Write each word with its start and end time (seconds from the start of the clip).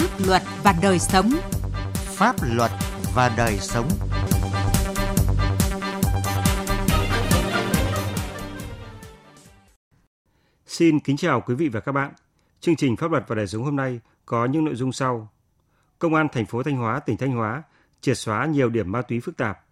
Pháp 0.00 0.26
luật 0.26 0.42
và 0.64 0.74
đời 0.82 0.98
sống. 0.98 1.30
Pháp 1.94 2.36
luật 2.42 2.70
và 3.14 3.34
đời 3.36 3.58
sống. 3.58 3.88
Xin 10.66 11.00
kính 11.00 11.16
chào 11.16 11.40
quý 11.40 11.54
vị 11.54 11.68
và 11.68 11.80
các 11.80 11.92
bạn. 11.92 12.12
Chương 12.60 12.76
trình 12.76 12.96
Pháp 12.96 13.10
luật 13.10 13.24
và 13.28 13.36
đời 13.36 13.46
sống 13.46 13.64
hôm 13.64 13.76
nay 13.76 14.00
có 14.26 14.44
những 14.44 14.64
nội 14.64 14.74
dung 14.74 14.92
sau. 14.92 15.28
Công 15.98 16.14
an 16.14 16.28
thành 16.32 16.46
phố 16.46 16.62
Thanh 16.62 16.76
Hóa, 16.76 17.00
tỉnh 17.00 17.16
Thanh 17.16 17.32
Hóa 17.32 17.62
triệt 18.00 18.18
xóa 18.18 18.46
nhiều 18.46 18.68
điểm 18.68 18.92
ma 18.92 19.02
túy 19.02 19.20
phức 19.20 19.36
tạp. 19.36 19.64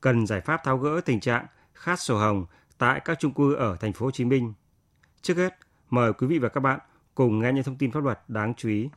Cần 0.00 0.26
giải 0.26 0.40
pháp 0.40 0.64
tháo 0.64 0.78
gỡ 0.78 1.00
tình 1.04 1.20
trạng 1.20 1.46
khát 1.74 2.00
sổ 2.00 2.18
hồng 2.18 2.46
tại 2.78 3.00
các 3.04 3.18
chung 3.20 3.34
cư 3.34 3.54
ở 3.54 3.76
thành 3.80 3.92
phố 3.92 4.06
Hồ 4.06 4.10
Chí 4.10 4.24
Minh. 4.24 4.52
Trước 5.22 5.36
hết, 5.36 5.58
mời 5.90 6.12
quý 6.12 6.26
vị 6.26 6.38
và 6.38 6.48
các 6.48 6.60
bạn 6.60 6.80
cùng 7.14 7.38
nghe 7.38 7.52
những 7.52 7.64
thông 7.64 7.76
tin 7.76 7.90
pháp 7.90 8.04
luật 8.04 8.20
đáng 8.28 8.54
chú 8.56 8.68
ý. 8.68 8.88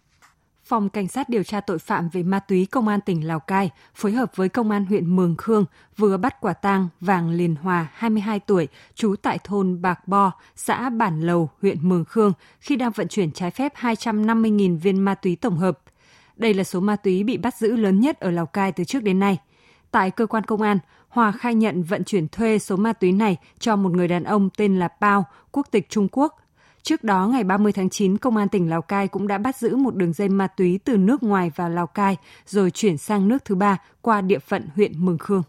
Phòng 0.65 0.89
Cảnh 0.89 1.07
sát 1.07 1.29
điều 1.29 1.43
tra 1.43 1.61
tội 1.61 1.79
phạm 1.79 2.09
về 2.09 2.23
ma 2.23 2.39
túy 2.39 2.65
Công 2.65 2.87
an 2.87 3.01
tỉnh 3.01 3.27
Lào 3.27 3.39
Cai 3.39 3.69
phối 3.95 4.11
hợp 4.11 4.35
với 4.35 4.49
Công 4.49 4.71
an 4.71 4.85
huyện 4.85 5.15
Mường 5.15 5.35
Khương 5.37 5.65
vừa 5.97 6.17
bắt 6.17 6.41
quả 6.41 6.53
tang 6.53 6.87
Vàng 7.01 7.29
Liền 7.29 7.55
Hòa, 7.55 7.87
22 7.93 8.39
tuổi, 8.39 8.67
trú 8.95 9.15
tại 9.21 9.39
thôn 9.43 9.81
Bạc 9.81 10.07
Bo, 10.07 10.31
xã 10.55 10.89
Bản 10.89 11.21
Lầu, 11.21 11.49
huyện 11.61 11.89
Mường 11.89 12.05
Khương, 12.05 12.33
khi 12.59 12.75
đang 12.75 12.91
vận 12.91 13.07
chuyển 13.07 13.31
trái 13.31 13.51
phép 13.51 13.73
250.000 13.75 14.77
viên 14.79 14.99
ma 14.99 15.15
túy 15.15 15.35
tổng 15.35 15.57
hợp. 15.57 15.79
Đây 16.35 16.53
là 16.53 16.63
số 16.63 16.79
ma 16.79 16.95
túy 16.95 17.23
bị 17.23 17.37
bắt 17.37 17.55
giữ 17.55 17.75
lớn 17.75 17.99
nhất 17.99 18.19
ở 18.19 18.31
Lào 18.31 18.45
Cai 18.45 18.71
từ 18.71 18.83
trước 18.83 19.03
đến 19.03 19.19
nay. 19.19 19.37
Tại 19.91 20.11
cơ 20.11 20.25
quan 20.25 20.43
công 20.43 20.61
an, 20.61 20.79
Hòa 21.09 21.31
khai 21.31 21.55
nhận 21.55 21.83
vận 21.83 22.03
chuyển 22.03 22.27
thuê 22.27 22.59
số 22.59 22.75
ma 22.75 22.93
túy 22.93 23.11
này 23.11 23.37
cho 23.59 23.75
một 23.75 23.91
người 23.91 24.07
đàn 24.07 24.23
ông 24.23 24.49
tên 24.57 24.79
là 24.79 24.87
Pao, 24.87 25.25
quốc 25.51 25.67
tịch 25.71 25.89
Trung 25.89 26.07
Quốc, 26.11 26.35
Trước 26.83 27.03
đó, 27.03 27.27
ngày 27.27 27.43
30 27.43 27.71
tháng 27.71 27.89
9, 27.89 28.17
Công 28.17 28.37
an 28.37 28.49
tỉnh 28.49 28.69
Lào 28.69 28.81
Cai 28.81 29.07
cũng 29.07 29.27
đã 29.27 29.37
bắt 29.37 29.55
giữ 29.55 29.75
một 29.75 29.95
đường 29.95 30.13
dây 30.13 30.29
ma 30.29 30.47
túy 30.47 30.79
từ 30.83 30.97
nước 30.97 31.23
ngoài 31.23 31.51
vào 31.55 31.69
Lào 31.69 31.87
Cai, 31.87 32.17
rồi 32.45 32.71
chuyển 32.71 32.97
sang 32.97 33.27
nước 33.27 33.45
thứ 33.45 33.55
ba 33.55 33.77
qua 34.01 34.21
địa 34.21 34.39
phận 34.39 34.67
huyện 34.75 35.05
Mường 35.05 35.17
Khương. 35.17 35.43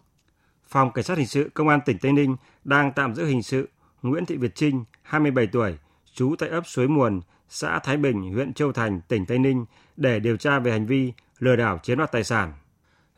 Phòng 0.67 0.91
Cảnh 0.91 1.03
sát 1.03 1.17
Hình 1.17 1.27
sự 1.27 1.49
Công 1.53 1.67
an 1.69 1.79
tỉnh 1.85 1.97
Tây 1.97 2.11
Ninh 2.11 2.35
đang 2.63 2.91
tạm 2.91 3.15
giữ 3.15 3.25
hình 3.25 3.43
sự 3.43 3.69
Nguyễn 4.01 4.25
Thị 4.25 4.37
Việt 4.37 4.55
Trinh, 4.55 4.83
27 5.01 5.47
tuổi, 5.47 5.77
trú 6.13 6.35
tại 6.39 6.49
ấp 6.49 6.67
Suối 6.67 6.87
Muồn, 6.87 7.21
xã 7.49 7.79
Thái 7.79 7.97
Bình, 7.97 8.33
huyện 8.33 8.53
Châu 8.53 8.71
Thành, 8.71 9.01
tỉnh 9.07 9.25
Tây 9.25 9.39
Ninh 9.39 9.65
để 9.97 10.19
điều 10.19 10.37
tra 10.37 10.59
về 10.59 10.71
hành 10.71 10.85
vi 10.85 11.13
lừa 11.39 11.55
đảo 11.55 11.79
chiếm 11.83 11.97
đoạt 11.97 12.11
tài 12.11 12.23
sản. 12.23 12.53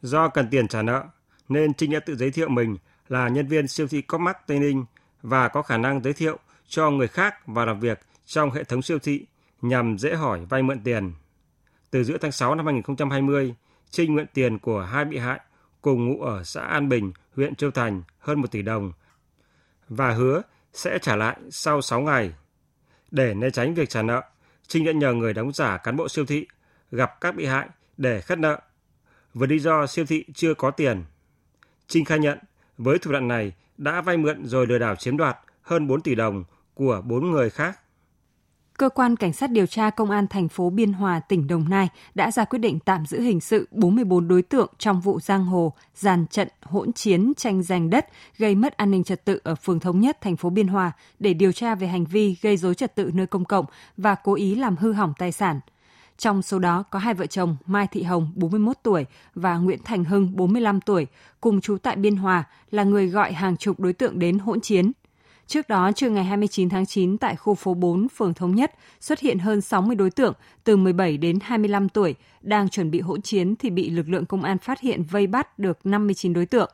Do 0.02 0.28
cần 0.28 0.47
tiền 0.52 0.67
trả 0.67 0.81
nợ, 0.81 1.03
nên 1.50 1.73
Trinh 1.73 1.91
đã 1.91 2.00
tự 2.00 2.16
giới 2.16 2.31
thiệu 2.31 2.50
mình 2.50 2.78
là 3.09 3.28
nhân 3.28 3.47
viên 3.47 3.67
siêu 3.67 3.88
thị 3.88 4.02
Copmark 4.02 4.38
Tây 4.47 4.59
Ninh 4.59 4.86
và 5.22 5.47
có 5.47 5.61
khả 5.61 5.78
năng 5.78 6.03
giới 6.03 6.13
thiệu 6.13 6.38
cho 6.67 6.91
người 6.91 7.08
khác 7.08 7.47
vào 7.47 7.66
làm 7.66 7.80
việc 7.80 8.00
trong 8.28 8.52
hệ 8.52 8.64
thống 8.64 8.81
siêu 8.81 9.00
thị 9.00 9.25
nhằm 9.61 9.97
dễ 9.97 10.16
hỏi 10.16 10.45
vay 10.50 10.64
mượn 10.64 10.80
tiền. 10.83 11.14
Từ 11.92 12.03
giữa 12.03 12.17
tháng 12.17 12.31
6 12.31 12.56
năm 12.56 12.66
2020, 12.66 13.56
Trinh 13.89 14.16
mượn 14.16 14.25
tiền 14.34 14.59
của 14.59 14.81
hai 14.81 15.06
bị 15.06 15.17
hại 15.17 15.39
cùng 15.81 16.08
ngụ 16.08 16.22
ở 16.22 16.44
xã 16.44 16.61
An 16.61 16.89
Bình, 16.89 17.11
huyện 17.36 17.56
Châu 17.56 17.72
Thành 17.72 18.02
hơn 18.19 18.42
1 18.42 18.52
tỷ 18.52 18.61
đồng 18.61 18.92
và 19.89 20.11
hứa 20.11 20.42
sẽ 20.73 21.00
trả 21.02 21.16
lại 21.16 21.38
sau 21.50 21.81
6 21.81 22.02
ngày. 22.02 22.34
Để 23.11 23.34
né 23.34 23.50
tránh 23.50 23.73
việc 23.73 23.89
trả 23.89 24.02
nợ, 24.02 24.22
Trinh 24.67 24.86
đã 24.86 24.91
nhờ 24.91 25.14
người 25.14 25.34
đóng 25.34 25.52
giả 25.52 25.78
cán 25.78 25.95
bộ 25.95 26.09
siêu 26.09 26.25
thị 26.25 26.47
gặp 26.91 27.22
các 27.22 27.36
bị 27.36 27.45
hại 27.45 27.69
để 27.97 28.22
khất 28.22 28.39
nợ. 28.39 28.62
Với 29.34 29.47
lý 29.47 29.59
do 29.59 29.88
siêu 29.88 30.06
thị 30.06 30.25
chưa 30.34 30.53
có 30.53 30.72
tiền, 30.72 31.03
Trinh 31.88 32.06
khai 32.06 32.19
nhận 32.19 32.39
với 32.78 33.00
thủ 33.00 33.12
đoạn 33.12 33.28
này 33.28 33.53
đã 33.78 34.02
vay 34.02 34.17
mượn 34.17 34.45
rồi 34.45 34.67
lừa 34.67 34.78
đảo 34.78 34.95
chiếm 34.95 35.17
đoạt 35.17 35.38
hơn 35.62 35.88
4 35.88 36.02
tỷ 36.02 36.16
đồng 36.16 36.44
của 36.73 37.02
4 37.06 37.31
người 37.31 37.50
khác. 37.50 37.80
Cơ 38.78 38.89
quan 38.89 39.16
Cảnh 39.16 39.33
sát 39.33 39.52
điều 39.52 39.66
tra 39.66 39.89
Công 39.89 40.11
an 40.11 40.28
thành 40.28 40.47
phố 40.47 40.70
Biên 40.70 40.94
Hòa, 40.94 41.20
tỉnh 41.20 41.47
Đồng 41.47 41.70
Nai 41.70 41.89
đã 42.16 42.31
ra 42.31 42.45
quyết 42.45 42.59
định 42.59 42.80
tạm 42.80 43.06
giữ 43.06 43.22
hình 43.22 43.39
sự 43.39 43.67
44 43.72 44.28
đối 44.28 44.42
tượng 44.42 44.69
trong 44.78 45.02
vụ 45.02 45.19
giang 45.19 45.45
hồ, 45.45 45.73
giàn 45.95 46.25
trận, 46.28 46.47
hỗn 46.62 46.94
chiến, 46.94 47.34
tranh 47.38 47.63
giành 47.63 47.90
đất, 47.90 48.07
gây 48.38 48.56
mất 48.56 48.78
an 48.78 48.91
ninh 48.91 49.03
trật 49.03 49.25
tự 49.25 49.40
ở 49.44 49.56
phường 49.56 49.79
Thống 49.79 50.00
Nhất, 50.00 50.22
thành 50.22 50.35
phố 50.35 50.50
Biên 50.50 50.68
Hòa 50.68 50.91
để 51.19 51.34
điều 51.34 51.51
tra 51.51 51.75
về 51.75 51.88
hành 51.88 52.06
vi 52.06 52.35
gây 52.41 52.57
dối 52.57 52.75
trật 52.75 52.96
tự 52.96 53.12
nơi 53.13 53.28
công 53.28 53.46
cộng 53.46 53.66
và 53.97 54.16
cố 54.16 54.34
ý 54.34 54.56
làm 54.56 54.75
hư 54.78 54.94
hỏng 54.94 55.13
tài 55.18 55.31
sản. 55.31 55.59
Trong 56.18 56.41
số 56.41 56.59
đó 56.59 56.84
có 56.90 57.00
hai 57.00 57.13
vợ 57.13 57.25
chồng 57.25 57.57
Mai 57.66 57.88
Thị 57.88 58.03
Hồng, 58.03 58.31
41 58.35 58.78
tuổi 58.84 59.06
và 59.35 59.57
Nguyễn 59.57 59.80
Thành 59.84 60.03
Hưng, 60.03 60.35
45 60.35 60.81
tuổi, 60.81 61.07
cùng 61.41 61.62
trú 61.62 61.78
tại 61.78 61.96
Biên 61.96 62.16
Hòa 62.16 62.44
là 62.72 62.84
người 62.84 63.07
gọi 63.07 63.34
hàng 63.34 63.57
chục 63.57 63.80
đối 63.80 63.94
tượng 63.94 64.19
đến 64.19 64.40
hỗn 64.40 64.62
chiến– 64.62 64.91
Trước 65.47 65.69
đó, 65.69 65.91
trưa 65.96 66.09
ngày 66.09 66.24
29 66.24 66.69
tháng 66.69 66.85
9 66.85 67.18
tại 67.18 67.35
khu 67.35 67.56
phố 67.56 67.74
4, 67.74 68.08
phường 68.09 68.34
Thống 68.34 68.56
Nhất, 68.56 68.72
xuất 69.00 69.19
hiện 69.19 69.40
hơn 69.40 69.62
60 69.62 69.96
đối 69.96 70.12
tượng 70.12 70.34
từ 70.63 70.78
17 70.78 71.18
đến 71.18 71.40
25 71.41 71.90
tuổi 71.90 72.16
đang 72.41 72.69
chuẩn 72.69 72.91
bị 72.91 73.00
hỗn 73.00 73.22
chiến 73.22 73.56
thì 73.56 73.69
bị 73.69 73.90
lực 73.90 74.09
lượng 74.09 74.25
công 74.25 74.44
an 74.44 74.57
phát 74.57 74.80
hiện 74.80 75.03
vây 75.03 75.28
bắt 75.28 75.59
được 75.59 75.80
59 75.84 76.34
đối 76.34 76.46
tượng. 76.46 76.69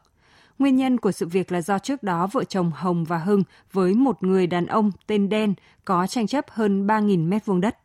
Nguyên 0.60 0.76
nhân 0.76 0.98
của 0.98 1.12
sự 1.12 1.28
việc 1.28 1.52
là 1.52 1.62
do 1.62 1.80
trước 1.80 2.04
đó 2.04 2.28
vợ 2.32 2.44
chồng 2.44 2.72
Hồng 2.76 3.04
và 3.04 3.18
Hưng 3.18 3.44
với 3.72 3.94
một 3.94 4.24
người 4.24 4.48
đàn 4.48 4.66
ông 4.66 4.92
tên 5.08 5.30
Đen 5.30 5.54
có 5.86 6.08
tranh 6.08 6.28
chấp 6.28 6.46
hơn 6.50 6.88
3.000 6.88 7.28
mét 7.28 7.46
vuông 7.46 7.62
đất. 7.62 7.78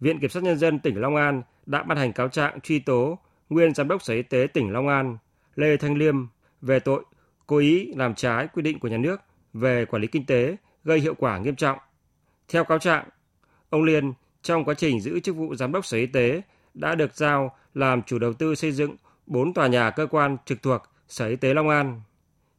Viện 0.00 0.20
Kiểm 0.20 0.30
sát 0.30 0.42
Nhân 0.42 0.58
dân 0.58 0.78
tỉnh 0.78 1.00
Long 1.00 1.16
An 1.16 1.42
đã 1.66 1.82
ban 1.82 1.98
hành 1.98 2.12
cáo 2.12 2.28
trạng 2.28 2.60
truy 2.60 2.78
tố 2.78 3.18
nguyên 3.48 3.74
Giám 3.74 3.88
đốc 3.88 4.02
Sở 4.02 4.14
Y 4.14 4.22
tế 4.22 4.46
tỉnh 4.54 4.72
Long 4.72 4.88
An 4.88 5.18
Lê 5.54 5.76
Thanh 5.76 5.96
Liêm 5.96 6.16
về 6.62 6.80
tội 6.80 7.04
cố 7.46 7.56
ý 7.56 7.92
làm 7.96 8.14
trái 8.14 8.48
quy 8.54 8.62
định 8.62 8.78
của 8.78 8.88
nhà 8.88 8.96
nước 8.96 9.20
về 9.52 9.84
quản 9.84 10.02
lý 10.02 10.08
kinh 10.08 10.26
tế 10.26 10.56
gây 10.84 11.00
hiệu 11.00 11.14
quả 11.14 11.38
nghiêm 11.38 11.56
trọng. 11.56 11.78
Theo 12.48 12.64
cáo 12.64 12.78
trạng, 12.78 13.08
ông 13.70 13.82
Liên 13.82 14.12
trong 14.42 14.64
quá 14.64 14.74
trình 14.74 15.00
giữ 15.00 15.20
chức 15.20 15.36
vụ 15.36 15.54
giám 15.54 15.72
đốc 15.72 15.86
Sở 15.86 15.96
Y 15.96 16.06
tế 16.06 16.42
đã 16.74 16.94
được 16.94 17.14
giao 17.14 17.56
làm 17.74 18.02
chủ 18.02 18.18
đầu 18.18 18.32
tư 18.32 18.54
xây 18.54 18.72
dựng 18.72 18.96
4 19.26 19.54
tòa 19.54 19.66
nhà 19.66 19.90
cơ 19.90 20.06
quan 20.06 20.36
trực 20.44 20.62
thuộc 20.62 20.82
Sở 21.08 21.26
Y 21.26 21.36
tế 21.36 21.54
Long 21.54 21.68
An. 21.68 22.00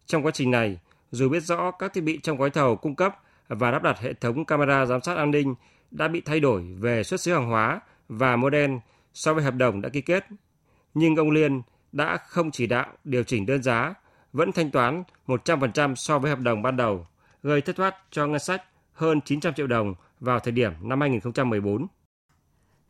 Trong 0.06 0.26
quá 0.26 0.32
trình 0.32 0.52
này, 0.52 0.80
dù 1.12 1.30
biết 1.30 1.44
rõ 1.44 1.72
các 1.72 1.94
thiết 1.94 2.02
bị 2.02 2.20
trong 2.24 2.38
gói 2.38 2.50
thầu 2.50 2.76
cung 2.76 2.96
cấp 2.96 3.16
và 3.48 3.72
lắp 3.72 3.84
đặt 3.84 4.00
hệ 4.00 4.14
thống 4.14 4.46
camera 4.46 4.86
giám 4.86 5.02
sát 5.02 5.18
an 5.18 5.32
ninh 5.32 5.56
đã 5.92 6.08
bị 6.08 6.22
thay 6.22 6.40
đổi 6.40 6.64
về 6.80 7.04
xuất 7.04 7.22
xứ 7.22 7.34
hàng 7.34 7.48
hóa 7.48 7.82
và 8.10 8.36
model 8.36 8.72
so 9.14 9.34
với 9.34 9.44
hợp 9.44 9.56
đồng 9.56 9.82
đã 9.82 9.90
ký 9.90 10.02
kết, 10.02 10.26
nhưng 10.94 11.16
ông 11.16 11.32
Liên 11.32 11.62
đã 11.92 12.18
không 12.18 12.52
chỉ 12.52 12.68
đạo 12.68 12.88
điều 13.04 13.24
chỉnh 13.24 13.46
đơn 13.46 13.64
giá 13.64 13.94
vẫn 14.34 14.52
thanh 14.52 14.72
toán 14.72 15.04
100% 15.28 15.96
so 15.96 16.20
với 16.20 16.30
hợp 16.30 16.40
đồng 16.40 16.62
ban 16.62 16.78
đầu, 16.78 17.08
gây 17.44 17.62
thất 17.62 17.76
thoát 17.76 17.96
cho 18.12 18.28
ngân 18.28 18.40
sách 18.40 18.64
hơn 18.94 19.22
900 19.22 19.54
triệu 19.54 19.68
đồng 19.68 19.94
vào 20.20 20.40
thời 20.40 20.52
điểm 20.52 20.72
năm 20.82 21.02
2014. 21.02 21.88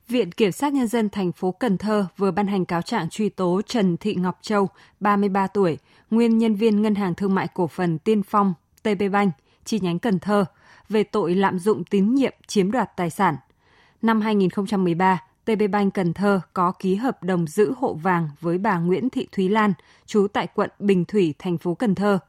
Viện 0.07 0.31
Kiểm 0.31 0.51
sát 0.51 0.73
Nhân 0.73 0.87
dân 0.87 1.09
thành 1.09 1.31
phố 1.31 1.51
Cần 1.51 1.77
Thơ 1.77 2.05
vừa 2.17 2.31
ban 2.31 2.47
hành 2.47 2.65
cáo 2.65 2.81
trạng 2.81 3.09
truy 3.09 3.29
tố 3.29 3.61
Trần 3.65 3.97
Thị 3.97 4.15
Ngọc 4.15 4.39
Châu, 4.41 4.69
33 4.99 5.47
tuổi, 5.47 5.77
nguyên 6.11 6.37
nhân 6.37 6.55
viên 6.55 6.81
Ngân 6.81 6.95
hàng 6.95 7.15
Thương 7.15 7.35
mại 7.35 7.47
Cổ 7.53 7.67
phần 7.67 7.99
Tiên 7.99 8.23
Phong, 8.23 8.53
TP 8.83 9.11
Bank, 9.11 9.33
chi 9.65 9.79
nhánh 9.79 9.99
Cần 9.99 10.19
Thơ, 10.19 10.45
về 10.89 11.03
tội 11.03 11.35
lạm 11.35 11.59
dụng 11.59 11.83
tín 11.83 12.15
nhiệm 12.15 12.33
chiếm 12.47 12.71
đoạt 12.71 12.95
tài 12.95 13.09
sản. 13.09 13.35
Năm 14.01 14.21
2013, 14.21 15.21
TB 15.49 15.61
Bank 15.71 15.93
Cần 15.93 16.13
Thơ 16.13 16.41
có 16.53 16.71
ký 16.71 16.95
hợp 16.95 17.23
đồng 17.23 17.47
giữ 17.47 17.73
hộ 17.77 17.93
vàng 17.93 18.29
với 18.41 18.57
bà 18.57 18.77
Nguyễn 18.79 19.09
Thị 19.09 19.27
Thúy 19.31 19.49
Lan, 19.49 19.73
trú 20.05 20.27
tại 20.33 20.47
quận 20.55 20.69
Bình 20.79 21.05
Thủy, 21.05 21.33
thành 21.39 21.57
phố 21.57 21.73
Cần 21.73 21.95
Thơ. 21.95 22.19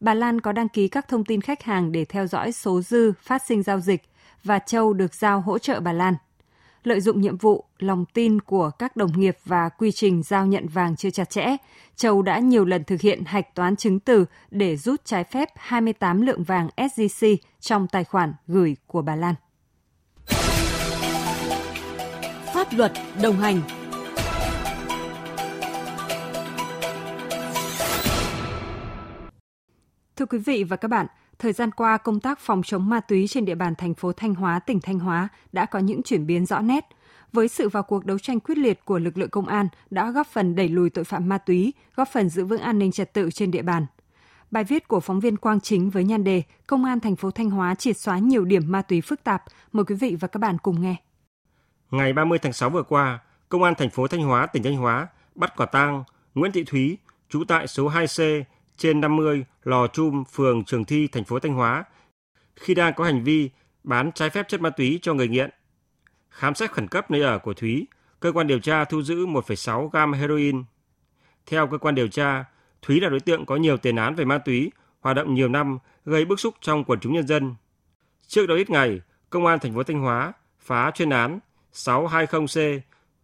Bà 0.00 0.14
Lan 0.14 0.40
có 0.40 0.52
đăng 0.52 0.68
ký 0.68 0.88
các 0.88 1.08
thông 1.08 1.24
tin 1.24 1.40
khách 1.40 1.62
hàng 1.62 1.92
để 1.92 2.04
theo 2.04 2.26
dõi 2.26 2.52
số 2.52 2.80
dư 2.80 3.12
phát 3.22 3.42
sinh 3.46 3.62
giao 3.62 3.80
dịch 3.80 4.02
và 4.44 4.58
Châu 4.58 4.92
được 4.92 5.14
giao 5.14 5.40
hỗ 5.40 5.58
trợ 5.58 5.80
bà 5.80 5.92
Lan. 5.92 6.14
Lợi 6.84 7.00
dụng 7.00 7.20
nhiệm 7.20 7.36
vụ, 7.36 7.64
lòng 7.78 8.04
tin 8.14 8.40
của 8.40 8.70
các 8.70 8.96
đồng 8.96 9.20
nghiệp 9.20 9.38
và 9.44 9.68
quy 9.68 9.92
trình 9.92 10.22
giao 10.22 10.46
nhận 10.46 10.68
vàng 10.68 10.96
chưa 10.96 11.10
chặt 11.10 11.30
chẽ, 11.30 11.56
Châu 11.96 12.22
đã 12.22 12.38
nhiều 12.38 12.64
lần 12.64 12.84
thực 12.84 13.00
hiện 13.00 13.24
hạch 13.26 13.54
toán 13.54 13.76
chứng 13.76 14.00
từ 14.00 14.24
để 14.50 14.76
rút 14.76 15.04
trái 15.04 15.24
phép 15.24 15.48
28 15.56 16.22
lượng 16.22 16.42
vàng 16.42 16.68
SJC 16.76 17.36
trong 17.60 17.88
tài 17.88 18.04
khoản 18.04 18.34
gửi 18.46 18.76
của 18.86 19.02
bà 19.02 19.16
Lan. 19.16 19.34
Pháp 22.60 22.76
luật 22.76 22.92
đồng 23.22 23.36
hành. 23.36 23.60
Thưa 30.16 30.26
quý 30.26 30.38
vị 30.38 30.64
và 30.64 30.76
các 30.76 30.88
bạn, 30.88 31.06
thời 31.38 31.52
gian 31.52 31.70
qua 31.70 31.98
công 31.98 32.20
tác 32.20 32.38
phòng 32.38 32.62
chống 32.62 32.88
ma 32.88 33.00
túy 33.00 33.28
trên 33.28 33.44
địa 33.44 33.54
bàn 33.54 33.74
thành 33.74 33.94
phố 33.94 34.12
Thanh 34.12 34.34
Hóa, 34.34 34.58
tỉnh 34.58 34.80
Thanh 34.80 34.98
Hóa 34.98 35.28
đã 35.52 35.66
có 35.66 35.78
những 35.78 36.02
chuyển 36.02 36.26
biến 36.26 36.46
rõ 36.46 36.60
nét. 36.60 36.84
Với 37.32 37.48
sự 37.48 37.68
vào 37.68 37.82
cuộc 37.82 38.06
đấu 38.06 38.18
tranh 38.18 38.40
quyết 38.40 38.58
liệt 38.58 38.84
của 38.84 38.98
lực 38.98 39.18
lượng 39.18 39.30
công 39.30 39.46
an 39.46 39.68
đã 39.90 40.10
góp 40.10 40.26
phần 40.26 40.54
đẩy 40.54 40.68
lùi 40.68 40.90
tội 40.90 41.04
phạm 41.04 41.28
ma 41.28 41.38
túy, 41.38 41.72
góp 41.96 42.08
phần 42.08 42.28
giữ 42.28 42.44
vững 42.44 42.60
an 42.60 42.78
ninh 42.78 42.92
trật 42.92 43.12
tự 43.12 43.30
trên 43.30 43.50
địa 43.50 43.62
bàn. 43.62 43.86
Bài 44.50 44.64
viết 44.64 44.88
của 44.88 45.00
phóng 45.00 45.20
viên 45.20 45.36
Quang 45.36 45.60
Chính 45.60 45.90
với 45.90 46.04
nhan 46.04 46.24
đề 46.24 46.42
Công 46.66 46.84
an 46.84 47.00
thành 47.00 47.16
phố 47.16 47.30
Thanh 47.30 47.50
Hóa 47.50 47.74
triệt 47.74 47.96
xóa 47.96 48.18
nhiều 48.18 48.44
điểm 48.44 48.62
ma 48.66 48.82
túy 48.82 49.00
phức 49.00 49.24
tạp. 49.24 49.44
Mời 49.72 49.84
quý 49.84 49.94
vị 49.94 50.16
và 50.20 50.28
các 50.28 50.38
bạn 50.38 50.58
cùng 50.58 50.82
nghe. 50.82 50.96
Ngày 51.90 52.12
30 52.12 52.38
tháng 52.38 52.52
6 52.52 52.70
vừa 52.70 52.82
qua, 52.82 53.18
Công 53.48 53.62
an 53.62 53.74
thành 53.74 53.90
phố 53.90 54.06
Thanh 54.06 54.22
Hóa, 54.22 54.46
tỉnh 54.46 54.62
Thanh 54.62 54.76
Hóa 54.76 55.06
bắt 55.34 55.56
quả 55.56 55.66
tang 55.66 56.04
Nguyễn 56.34 56.52
Thị 56.52 56.64
Thúy, 56.64 56.98
trú 57.28 57.44
tại 57.44 57.66
số 57.66 57.90
2C 57.90 58.42
trên 58.76 59.00
50 59.00 59.44
Lò 59.64 59.86
Chum, 59.86 60.24
phường 60.24 60.64
Trường 60.64 60.84
Thi, 60.84 61.08
thành 61.08 61.24
phố 61.24 61.38
Thanh 61.38 61.54
Hóa, 61.54 61.84
khi 62.56 62.74
đang 62.74 62.94
có 62.94 63.04
hành 63.04 63.24
vi 63.24 63.50
bán 63.84 64.12
trái 64.12 64.30
phép 64.30 64.48
chất 64.48 64.60
ma 64.60 64.70
túy 64.70 64.98
cho 65.02 65.14
người 65.14 65.28
nghiện. 65.28 65.50
Khám 66.30 66.54
xét 66.54 66.70
khẩn 66.70 66.88
cấp 66.88 67.10
nơi 67.10 67.22
ở 67.22 67.38
của 67.38 67.54
Thúy, 67.54 67.86
cơ 68.20 68.32
quan 68.32 68.46
điều 68.46 68.58
tra 68.58 68.84
thu 68.84 69.02
giữ 69.02 69.26
1,6 69.26 69.88
gam 69.88 70.12
heroin. 70.12 70.64
Theo 71.46 71.66
cơ 71.66 71.78
quan 71.78 71.94
điều 71.94 72.08
tra, 72.08 72.44
Thúy 72.82 73.00
là 73.00 73.08
đối 73.08 73.20
tượng 73.20 73.46
có 73.46 73.56
nhiều 73.56 73.76
tiền 73.76 73.96
án 73.96 74.14
về 74.14 74.24
ma 74.24 74.38
túy, 74.38 74.72
hoạt 75.00 75.16
động 75.16 75.34
nhiều 75.34 75.48
năm, 75.48 75.78
gây 76.04 76.24
bức 76.24 76.40
xúc 76.40 76.54
trong 76.60 76.84
quần 76.84 77.00
chúng 77.00 77.12
nhân 77.12 77.26
dân. 77.26 77.54
Trước 78.26 78.46
đó 78.46 78.54
ít 78.54 78.70
ngày, 78.70 79.00
Công 79.30 79.46
an 79.46 79.58
thành 79.58 79.74
phố 79.74 79.82
Thanh 79.82 80.00
Hóa 80.00 80.32
phá 80.60 80.90
chuyên 80.90 81.10
án 81.10 81.40
620C 81.72 82.80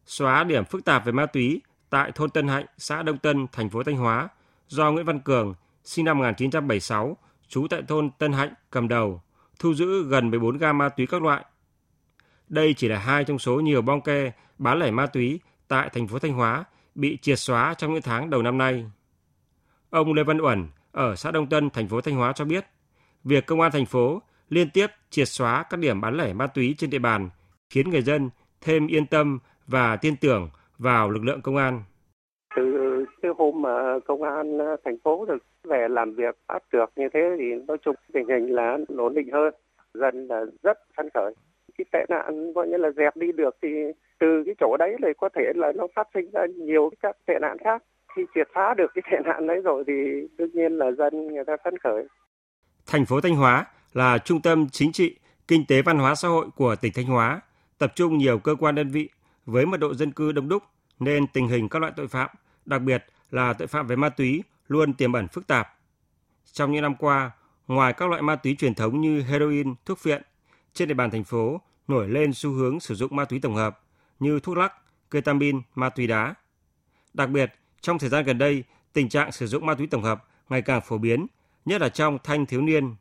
xóa 0.06 0.44
điểm 0.44 0.64
phức 0.64 0.84
tạp 0.84 1.04
về 1.04 1.12
ma 1.12 1.26
túy 1.26 1.60
tại 1.90 2.12
thôn 2.14 2.30
Tân 2.30 2.48
Hạnh, 2.48 2.66
xã 2.78 3.02
Đông 3.02 3.18
Tân, 3.18 3.46
thành 3.52 3.70
phố 3.70 3.82
Thanh 3.82 3.96
Hóa 3.96 4.28
do 4.68 4.90
Nguyễn 4.90 5.06
Văn 5.06 5.20
Cường, 5.20 5.54
sinh 5.84 6.04
năm 6.04 6.18
1976, 6.18 7.16
trú 7.48 7.66
tại 7.70 7.82
thôn 7.88 8.10
Tân 8.18 8.32
Hạnh 8.32 8.54
cầm 8.70 8.88
đầu, 8.88 9.22
thu 9.58 9.74
giữ 9.74 10.08
gần 10.08 10.30
14 10.30 10.58
gam 10.58 10.78
ma 10.78 10.88
túy 10.88 11.06
các 11.06 11.22
loại. 11.22 11.44
Đây 12.48 12.74
chỉ 12.74 12.88
là 12.88 12.98
hai 12.98 13.24
trong 13.24 13.38
số 13.38 13.60
nhiều 13.60 13.82
bong 13.82 14.00
ke 14.00 14.32
bán 14.58 14.78
lẻ 14.78 14.90
ma 14.90 15.06
túy 15.06 15.40
tại 15.68 15.90
thành 15.92 16.08
phố 16.08 16.18
Thanh 16.18 16.32
Hóa 16.32 16.64
bị 16.94 17.18
triệt 17.22 17.38
xóa 17.38 17.74
trong 17.74 17.92
những 17.92 18.02
tháng 18.02 18.30
đầu 18.30 18.42
năm 18.42 18.58
nay. 18.58 18.90
Ông 19.90 20.12
Lê 20.12 20.22
Văn 20.22 20.40
Uẩn 20.40 20.68
ở 20.92 21.16
xã 21.16 21.30
Đông 21.30 21.48
Tân, 21.48 21.70
thành 21.70 21.88
phố 21.88 22.00
Thanh 22.00 22.16
Hóa 22.16 22.32
cho 22.32 22.44
biết, 22.44 22.66
việc 23.24 23.46
công 23.46 23.60
an 23.60 23.72
thành 23.72 23.86
phố 23.86 24.22
liên 24.48 24.70
tiếp 24.70 24.86
triệt 25.10 25.28
xóa 25.28 25.62
các 25.62 25.80
điểm 25.80 26.00
bán 26.00 26.16
lẻ 26.16 26.32
ma 26.32 26.46
túy 26.46 26.74
trên 26.78 26.90
địa 26.90 26.98
bàn 26.98 27.30
khiến 27.70 27.90
người 27.90 28.02
dân 28.02 28.30
thêm 28.60 28.86
yên 28.86 29.06
tâm 29.06 29.38
và 29.66 29.96
tin 29.96 30.14
tưởng 30.20 30.48
vào 30.78 31.10
lực 31.10 31.24
lượng 31.24 31.40
công 31.42 31.56
an. 31.56 31.82
Từ 32.56 32.62
cái 33.22 33.32
hôm 33.38 33.62
mà 33.62 33.98
công 34.06 34.22
an 34.22 34.58
thành 34.84 34.98
phố 35.04 35.24
được 35.24 35.38
về 35.64 35.88
làm 35.90 36.14
việc 36.14 36.36
bắt 36.48 36.62
được 36.72 36.92
như 36.96 37.08
thế 37.14 37.20
thì 37.38 37.44
nói 37.68 37.76
chung 37.84 37.94
tình 38.12 38.28
hình 38.28 38.54
là 38.54 38.78
ổn 38.96 39.14
định 39.14 39.30
hơn, 39.32 39.54
dân 39.94 40.26
là 40.26 40.44
rất 40.62 40.78
phấn 40.96 41.08
khởi. 41.14 41.34
Cái 41.78 41.84
tệ 41.92 42.04
nạn 42.08 42.52
coi 42.54 42.68
như 42.68 42.76
là 42.76 42.90
dẹp 42.96 43.16
đi 43.16 43.32
được 43.32 43.56
thì 43.62 43.68
từ 44.20 44.42
cái 44.46 44.54
chỗ 44.60 44.76
đấy 44.76 44.96
là 44.98 45.08
có 45.18 45.28
thể 45.34 45.52
là 45.54 45.72
nó 45.76 45.86
phát 45.96 46.08
sinh 46.14 46.30
ra 46.32 46.46
nhiều 46.56 46.90
các 47.02 47.16
tệ 47.26 47.34
nạn 47.40 47.56
khác. 47.64 47.82
Khi 48.16 48.22
triệt 48.34 48.48
phá 48.54 48.74
được 48.74 48.90
cái 48.94 49.02
tệ 49.10 49.18
nạn 49.24 49.46
đấy 49.46 49.60
rồi 49.64 49.84
thì 49.86 49.92
đương 50.38 50.50
nhiên 50.52 50.72
là 50.78 50.90
dân 50.90 51.26
người 51.26 51.44
ta 51.44 51.56
phấn 51.64 51.78
khởi. 51.78 52.06
Thành 52.86 53.04
phố 53.06 53.20
Thanh 53.20 53.36
Hóa 53.36 53.64
là 53.92 54.18
trung 54.18 54.40
tâm 54.42 54.66
chính 54.72 54.92
trị, 54.92 55.16
kinh 55.48 55.64
tế 55.68 55.82
văn 55.82 55.98
hóa 55.98 56.14
xã 56.14 56.28
hội 56.28 56.46
của 56.56 56.76
tỉnh 56.82 56.92
Thanh 56.94 57.06
Hóa, 57.06 57.40
tập 57.78 57.92
trung 57.96 58.18
nhiều 58.18 58.38
cơ 58.38 58.54
quan 58.54 58.74
đơn 58.74 58.90
vị 58.90 59.08
với 59.46 59.66
mật 59.66 59.76
độ 59.76 59.94
dân 59.94 60.12
cư 60.12 60.32
đông 60.32 60.48
đúc 60.48 60.62
nên 60.98 61.26
tình 61.26 61.48
hình 61.48 61.68
các 61.68 61.78
loại 61.78 61.92
tội 61.96 62.08
phạm, 62.08 62.30
đặc 62.64 62.82
biệt 62.82 63.04
là 63.30 63.52
tội 63.52 63.68
phạm 63.68 63.86
về 63.86 63.96
ma 63.96 64.08
túy 64.08 64.42
luôn 64.68 64.92
tiềm 64.92 65.12
ẩn 65.12 65.28
phức 65.28 65.46
tạp. 65.46 65.68
Trong 66.52 66.72
những 66.72 66.82
năm 66.82 66.94
qua, 66.94 67.30
ngoài 67.66 67.92
các 67.92 68.10
loại 68.10 68.22
ma 68.22 68.36
túy 68.36 68.56
truyền 68.58 68.74
thống 68.74 69.00
như 69.00 69.22
heroin, 69.22 69.74
thuốc 69.84 69.98
phiện, 69.98 70.22
trên 70.74 70.88
địa 70.88 70.94
bàn 70.94 71.10
thành 71.10 71.24
phố 71.24 71.60
nổi 71.88 72.08
lên 72.08 72.32
xu 72.32 72.50
hướng 72.50 72.80
sử 72.80 72.94
dụng 72.94 73.16
ma 73.16 73.24
túy 73.24 73.40
tổng 73.40 73.54
hợp 73.54 73.80
như 74.20 74.40
thuốc 74.40 74.56
lắc, 74.56 74.72
ketamin, 75.10 75.60
ma 75.74 75.88
túy 75.88 76.06
đá. 76.06 76.34
Đặc 77.14 77.30
biệt, 77.30 77.52
trong 77.80 77.98
thời 77.98 78.08
gian 78.08 78.24
gần 78.24 78.38
đây, 78.38 78.64
tình 78.92 79.08
trạng 79.08 79.32
sử 79.32 79.46
dụng 79.46 79.66
ma 79.66 79.74
túy 79.74 79.86
tổng 79.86 80.02
hợp 80.02 80.24
ngày 80.48 80.62
càng 80.62 80.80
phổ 80.80 80.98
biến, 80.98 81.26
nhất 81.64 81.80
là 81.80 81.88
trong 81.88 82.18
thanh 82.24 82.46
thiếu 82.46 82.60
niên. 82.60 82.94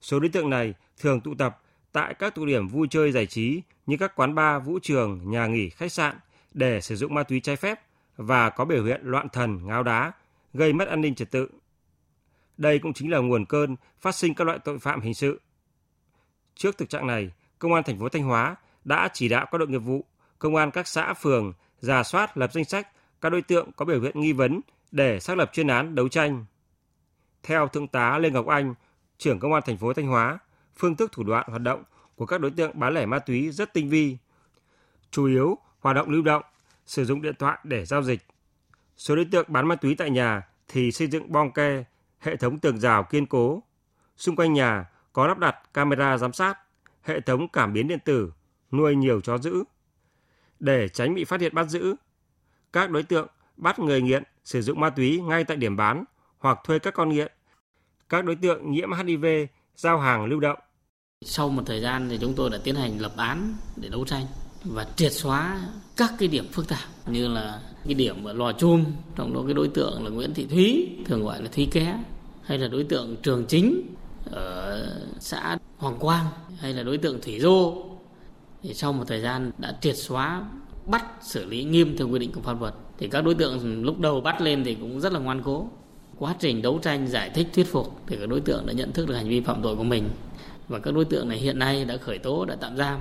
Số 0.00 0.20
đối 0.20 0.28
tượng 0.28 0.50
này 0.50 0.74
thường 0.98 1.20
tụ 1.20 1.34
tập 1.34 1.62
tại 1.92 2.14
các 2.14 2.34
tụ 2.34 2.46
điểm 2.46 2.68
vui 2.68 2.86
chơi 2.90 3.12
giải 3.12 3.26
trí 3.26 3.62
như 3.86 3.96
các 3.96 4.16
quán 4.16 4.34
bar, 4.34 4.64
vũ 4.64 4.78
trường, 4.82 5.30
nhà 5.30 5.46
nghỉ, 5.46 5.68
khách 5.68 5.92
sạn 5.92 6.16
để 6.54 6.80
sử 6.80 6.96
dụng 6.96 7.14
ma 7.14 7.22
túy 7.22 7.40
trái 7.40 7.56
phép 7.56 7.80
và 8.16 8.50
có 8.50 8.64
biểu 8.64 8.84
hiện 8.84 9.00
loạn 9.04 9.28
thần, 9.28 9.66
ngáo 9.66 9.82
đá, 9.82 10.12
gây 10.54 10.72
mất 10.72 10.88
an 10.88 11.00
ninh 11.00 11.14
trật 11.14 11.30
tự. 11.30 11.48
Đây 12.56 12.78
cũng 12.78 12.92
chính 12.92 13.10
là 13.10 13.18
nguồn 13.18 13.44
cơn 13.44 13.76
phát 14.00 14.14
sinh 14.14 14.34
các 14.34 14.44
loại 14.44 14.58
tội 14.58 14.78
phạm 14.78 15.00
hình 15.00 15.14
sự. 15.14 15.40
Trước 16.54 16.78
thực 16.78 16.88
trạng 16.88 17.06
này, 17.06 17.30
Công 17.58 17.74
an 17.74 17.84
thành 17.84 17.98
phố 17.98 18.08
Thanh 18.08 18.22
Hóa 18.22 18.56
đã 18.84 19.08
chỉ 19.12 19.28
đạo 19.28 19.46
các 19.50 19.58
đội 19.58 19.68
nghiệp 19.68 19.78
vụ, 19.78 20.04
công 20.38 20.56
an 20.56 20.70
các 20.70 20.88
xã 20.88 21.14
phường 21.14 21.52
giả 21.80 22.02
soát 22.02 22.36
lập 22.36 22.52
danh 22.52 22.64
sách 22.64 22.88
các 23.20 23.30
đối 23.30 23.42
tượng 23.42 23.72
có 23.72 23.84
biểu 23.84 24.00
hiện 24.00 24.20
nghi 24.20 24.32
vấn 24.32 24.60
để 24.90 25.20
xác 25.20 25.38
lập 25.38 25.50
chuyên 25.52 25.66
án 25.66 25.94
đấu 25.94 26.08
tranh. 26.08 26.44
Theo 27.42 27.68
Thượng 27.68 27.88
tá 27.88 28.18
Lê 28.18 28.30
Ngọc 28.30 28.46
Anh, 28.46 28.74
trưởng 29.18 29.38
Công 29.38 29.52
an 29.52 29.62
thành 29.66 29.76
phố 29.76 29.92
Thanh 29.92 30.06
Hóa, 30.06 30.38
phương 30.76 30.96
thức 30.96 31.12
thủ 31.12 31.22
đoạn 31.22 31.46
hoạt 31.48 31.62
động 31.62 31.84
của 32.16 32.26
các 32.26 32.40
đối 32.40 32.50
tượng 32.50 32.70
bán 32.74 32.94
lẻ 32.94 33.06
ma 33.06 33.18
túy 33.18 33.50
rất 33.50 33.74
tinh 33.74 33.88
vi. 33.88 34.16
Chủ 35.10 35.26
yếu 35.26 35.58
hoạt 35.80 35.96
động 35.96 36.10
lưu 36.10 36.22
động, 36.22 36.42
sử 36.86 37.04
dụng 37.04 37.22
điện 37.22 37.34
thoại 37.38 37.58
để 37.64 37.84
giao 37.84 38.02
dịch. 38.02 38.20
Số 38.96 39.16
đối 39.16 39.24
tượng 39.24 39.46
bán 39.48 39.68
ma 39.68 39.74
túy 39.74 39.94
tại 39.94 40.10
nhà 40.10 40.42
thì 40.68 40.92
xây 40.92 41.08
dựng 41.08 41.32
bong 41.32 41.52
ke, 41.52 41.84
hệ 42.18 42.36
thống 42.36 42.58
tường 42.58 42.78
rào 42.78 43.04
kiên 43.04 43.26
cố. 43.26 43.62
Xung 44.16 44.36
quanh 44.36 44.52
nhà 44.52 44.90
có 45.12 45.26
lắp 45.26 45.38
đặt 45.38 45.74
camera 45.74 46.16
giám 46.16 46.32
sát, 46.32 46.58
hệ 47.02 47.20
thống 47.20 47.48
cảm 47.48 47.72
biến 47.72 47.88
điện 47.88 47.98
tử, 48.04 48.32
nuôi 48.72 48.96
nhiều 48.96 49.20
chó 49.20 49.38
giữ. 49.38 49.64
Để 50.60 50.88
tránh 50.88 51.14
bị 51.14 51.24
phát 51.24 51.40
hiện 51.40 51.54
bắt 51.54 51.68
giữ, 51.68 51.94
các 52.72 52.90
đối 52.90 53.02
tượng 53.02 53.28
bắt 53.56 53.78
người 53.78 54.02
nghiện 54.02 54.22
sử 54.44 54.62
dụng 54.62 54.80
ma 54.80 54.90
túy 54.90 55.20
ngay 55.20 55.44
tại 55.44 55.56
điểm 55.56 55.76
bán 55.76 56.04
hoặc 56.38 56.58
thuê 56.64 56.78
các 56.78 56.94
con 56.94 57.08
nghiện. 57.08 57.32
Các 58.08 58.24
đối 58.24 58.36
tượng 58.36 58.70
nhiễm 58.70 58.92
HIV 58.92 59.24
giao 59.76 59.98
hàng 59.98 60.24
lưu 60.24 60.40
động. 60.40 60.58
Sau 61.24 61.48
một 61.48 61.62
thời 61.66 61.80
gian 61.80 62.08
thì 62.08 62.18
chúng 62.20 62.34
tôi 62.34 62.50
đã 62.50 62.58
tiến 62.64 62.74
hành 62.74 63.00
lập 63.00 63.12
án 63.16 63.54
để 63.76 63.88
đấu 63.88 64.04
tranh 64.04 64.26
và 64.64 64.86
triệt 64.96 65.12
xóa 65.12 65.60
các 65.96 66.12
cái 66.18 66.28
điểm 66.28 66.48
phức 66.52 66.68
tạp 66.68 66.88
như 67.06 67.28
là 67.28 67.60
cái 67.84 67.94
điểm 67.94 68.24
ở 68.24 68.32
lò 68.32 68.52
chum 68.52 68.84
trong 69.16 69.34
đó 69.34 69.42
cái 69.46 69.54
đối 69.54 69.68
tượng 69.68 70.04
là 70.04 70.10
Nguyễn 70.10 70.34
Thị 70.34 70.46
Thúy, 70.46 70.88
thường 71.06 71.24
gọi 71.24 71.42
là 71.42 71.48
Thúy 71.52 71.68
Ké, 71.72 71.98
hay 72.42 72.58
là 72.58 72.68
đối 72.68 72.84
tượng 72.84 73.16
Trường 73.22 73.46
Chính 73.46 73.94
ở 74.30 74.86
xã 75.20 75.58
Hoàng 75.76 75.98
Quang, 75.98 76.26
hay 76.58 76.72
là 76.72 76.82
đối 76.82 76.98
tượng 76.98 77.20
Thủy 77.20 77.40
Dô. 77.40 77.84
Thì 78.62 78.74
sau 78.74 78.92
một 78.92 79.04
thời 79.06 79.20
gian 79.20 79.50
đã 79.58 79.78
triệt 79.80 79.96
xóa, 79.96 80.44
bắt 80.86 81.04
xử 81.20 81.44
lý 81.44 81.64
nghiêm 81.64 81.96
theo 81.96 82.08
quy 82.08 82.18
định 82.18 82.32
của 82.32 82.40
pháp 82.40 82.60
luật. 82.60 82.74
Thì 82.98 83.08
các 83.08 83.24
đối 83.24 83.34
tượng 83.34 83.84
lúc 83.84 84.00
đầu 84.00 84.20
bắt 84.20 84.40
lên 84.40 84.64
thì 84.64 84.74
cũng 84.74 85.00
rất 85.00 85.12
là 85.12 85.18
ngoan 85.18 85.42
cố 85.42 85.68
quá 86.20 86.34
trình 86.38 86.62
đấu 86.62 86.78
tranh 86.82 87.06
giải 87.06 87.30
thích 87.34 87.48
thuyết 87.54 87.66
phục 87.72 88.00
thì 88.06 88.16
các 88.20 88.28
đối 88.28 88.40
tượng 88.40 88.66
đã 88.66 88.72
nhận 88.72 88.92
thức 88.92 89.08
được 89.08 89.14
hành 89.14 89.28
vi 89.28 89.40
phạm 89.40 89.62
tội 89.62 89.76
của 89.76 89.84
mình 89.84 90.10
và 90.68 90.78
các 90.78 90.94
đối 90.94 91.04
tượng 91.04 91.28
này 91.28 91.38
hiện 91.38 91.58
nay 91.58 91.84
đã 91.84 91.96
khởi 91.96 92.18
tố 92.18 92.44
đã 92.44 92.56
tạm 92.60 92.76
giam 92.76 93.00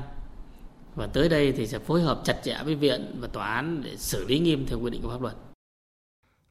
và 0.95 1.07
tới 1.07 1.29
đây 1.29 1.51
thì 1.51 1.67
sẽ 1.67 1.79
phối 1.79 2.01
hợp 2.01 2.21
chặt 2.23 2.39
chẽ 2.43 2.57
với 2.65 2.75
viện 2.75 3.15
và 3.19 3.27
tòa 3.27 3.47
án 3.47 3.81
để 3.83 3.97
xử 3.97 4.27
lý 4.27 4.39
nghiêm 4.39 4.65
theo 4.67 4.79
quy 4.79 4.89
định 4.89 5.01
của 5.01 5.09
pháp 5.09 5.21
luật. 5.21 5.33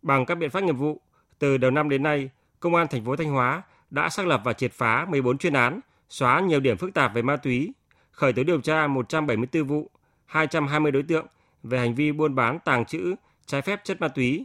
Bằng 0.02 0.26
các 0.26 0.34
biện 0.34 0.50
pháp 0.50 0.62
nghiệp 0.62 0.72
vụ, 0.72 1.00
từ 1.38 1.58
đầu 1.58 1.70
năm 1.70 1.88
đến 1.88 2.02
nay, 2.02 2.30
Công 2.60 2.74
an 2.74 2.86
thành 2.90 3.04
phố 3.04 3.16
Thanh 3.16 3.30
Hóa 3.30 3.62
đã 3.90 4.08
xác 4.08 4.26
lập 4.26 4.40
và 4.44 4.52
triệt 4.52 4.72
phá 4.72 5.06
14 5.08 5.38
chuyên 5.38 5.52
án, 5.52 5.80
xóa 6.08 6.40
nhiều 6.40 6.60
điểm 6.60 6.76
phức 6.76 6.94
tạp 6.94 7.14
về 7.14 7.22
ma 7.22 7.36
túy, 7.36 7.72
khởi 8.10 8.32
tố 8.32 8.42
điều 8.42 8.60
tra 8.60 8.86
174 8.86 9.64
vụ, 9.64 9.90
220 10.26 10.92
đối 10.92 11.02
tượng 11.02 11.26
về 11.62 11.78
hành 11.78 11.94
vi 11.94 12.12
buôn 12.12 12.34
bán 12.34 12.58
tàng 12.64 12.84
trữ 12.84 13.14
trái 13.46 13.62
phép 13.62 13.80
chất 13.84 14.00
ma 14.00 14.08
túy. 14.08 14.44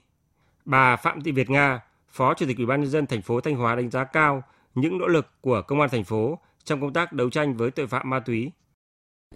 Bà 0.66 0.96
Phạm 0.96 1.22
Thị 1.22 1.32
Việt 1.32 1.50
Nga, 1.50 1.80
Phó 2.14 2.34
Chủ 2.34 2.46
tịch 2.48 2.58
Ủy 2.58 2.66
ban 2.66 2.82
nhân 2.82 2.90
dân 2.90 3.08
thành 3.08 3.22
phố 3.22 3.42
Thanh 3.42 3.56
Hóa 3.56 3.76
đánh 3.76 3.90
giá 3.90 4.04
cao 4.04 4.44
những 4.76 4.98
nỗ 4.98 5.08
lực 5.08 5.28
của 5.42 5.62
công 5.68 5.80
an 5.80 5.90
thành 5.90 6.04
phố 6.04 6.40
trong 6.64 6.82
công 6.82 6.94
tác 6.94 7.14
đấu 7.14 7.30
tranh 7.30 7.58
với 7.58 7.72
tội 7.72 7.88
phạm 7.88 8.10
ma 8.10 8.20
túy. 8.20 8.52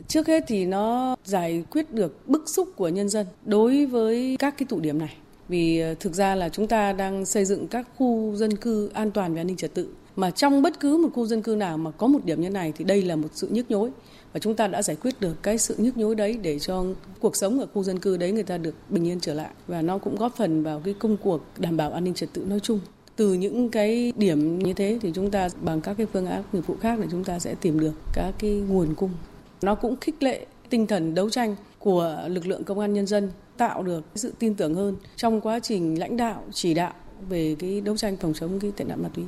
Trước 0.07 0.27
hết 0.27 0.43
thì 0.47 0.65
nó 0.65 1.15
giải 1.23 1.63
quyết 1.71 1.91
được 1.93 2.27
bức 2.27 2.49
xúc 2.49 2.69
của 2.75 2.87
nhân 2.87 3.09
dân 3.09 3.27
đối 3.45 3.85
với 3.85 4.35
các 4.39 4.57
cái 4.57 4.65
tụ 4.69 4.79
điểm 4.79 4.99
này. 4.99 5.15
Vì 5.47 5.79
ờ, 5.79 5.95
thực 5.99 6.13
ra 6.13 6.35
là 6.35 6.49
chúng 6.49 6.67
ta 6.67 6.93
đang 6.93 7.25
xây 7.25 7.45
dựng 7.45 7.67
các 7.67 7.87
khu 7.95 8.35
dân 8.35 8.57
cư 8.57 8.89
an 8.93 9.11
toàn 9.11 9.33
về 9.33 9.41
an 9.41 9.47
ninh 9.47 9.57
trật 9.57 9.73
tự. 9.73 9.89
Mà 10.17 10.31
trong 10.31 10.61
bất 10.61 10.79
cứ 10.79 10.97
một 10.97 11.09
khu 11.13 11.25
dân 11.25 11.41
cư 11.41 11.55
nào 11.55 11.77
mà 11.77 11.91
có 11.91 12.07
một 12.07 12.25
điểm 12.25 12.41
như 12.41 12.49
này 12.49 12.73
thì 12.77 12.85
đây 12.85 13.01
là 13.01 13.15
một 13.15 13.27
sự 13.33 13.47
nhức 13.51 13.71
nhối. 13.71 13.89
Và 14.33 14.39
chúng 14.39 14.55
ta 14.55 14.67
đã 14.67 14.81
giải 14.81 14.95
quyết 14.95 15.19
được 15.19 15.43
cái 15.43 15.57
sự 15.57 15.75
nhức 15.77 15.97
nhối 15.97 16.15
đấy 16.15 16.39
để 16.41 16.59
cho 16.59 16.85
cuộc 17.19 17.35
sống 17.35 17.59
ở 17.59 17.67
khu 17.73 17.83
dân 17.83 17.99
cư 17.99 18.17
đấy 18.17 18.31
người 18.31 18.43
ta 18.43 18.57
được 18.57 18.75
bình 18.89 19.07
yên 19.07 19.19
trở 19.19 19.33
lại. 19.33 19.49
Và 19.67 19.81
nó 19.81 19.97
cũng 19.97 20.15
góp 20.15 20.35
phần 20.35 20.63
vào 20.63 20.79
cái 20.79 20.93
công 20.99 21.17
cuộc 21.17 21.41
đảm 21.57 21.77
bảo 21.77 21.91
an 21.91 22.03
ninh 22.03 22.13
trật 22.13 22.29
tự 22.33 22.45
nói 22.45 22.59
chung 22.59 22.79
từ 23.15 23.33
những 23.33 23.69
cái 23.69 24.13
điểm 24.15 24.59
như 24.59 24.73
thế 24.73 24.99
thì 25.01 25.11
chúng 25.15 25.31
ta 25.31 25.49
bằng 25.61 25.81
các 25.81 25.93
cái 25.97 26.07
phương 26.13 26.25
án 26.25 26.43
nghiệp 26.53 26.67
vụ 26.67 26.75
khác 26.81 26.99
để 26.99 27.07
chúng 27.11 27.23
ta 27.23 27.39
sẽ 27.39 27.55
tìm 27.61 27.79
được 27.79 27.93
các 28.13 28.33
cái 28.39 28.51
nguồn 28.51 28.95
cung 28.95 29.11
nó 29.61 29.75
cũng 29.75 29.95
khích 30.01 30.23
lệ 30.23 30.45
tinh 30.69 30.87
thần 30.87 31.15
đấu 31.15 31.29
tranh 31.29 31.55
của 31.79 32.23
lực 32.27 32.47
lượng 32.47 32.63
công 32.63 32.79
an 32.79 32.93
nhân 32.93 33.07
dân, 33.07 33.31
tạo 33.57 33.83
được 33.83 34.03
sự 34.15 34.33
tin 34.39 34.55
tưởng 34.55 34.75
hơn 34.75 34.95
trong 35.15 35.41
quá 35.41 35.59
trình 35.59 35.99
lãnh 35.99 36.17
đạo, 36.17 36.43
chỉ 36.51 36.73
đạo 36.73 36.93
về 37.29 37.55
cái 37.59 37.81
đấu 37.81 37.97
tranh 37.97 38.17
phòng 38.17 38.33
chống 38.33 38.59
cái 38.59 38.71
tệ 38.77 38.85
nạn 38.85 39.03
ma 39.03 39.09
túy. 39.13 39.23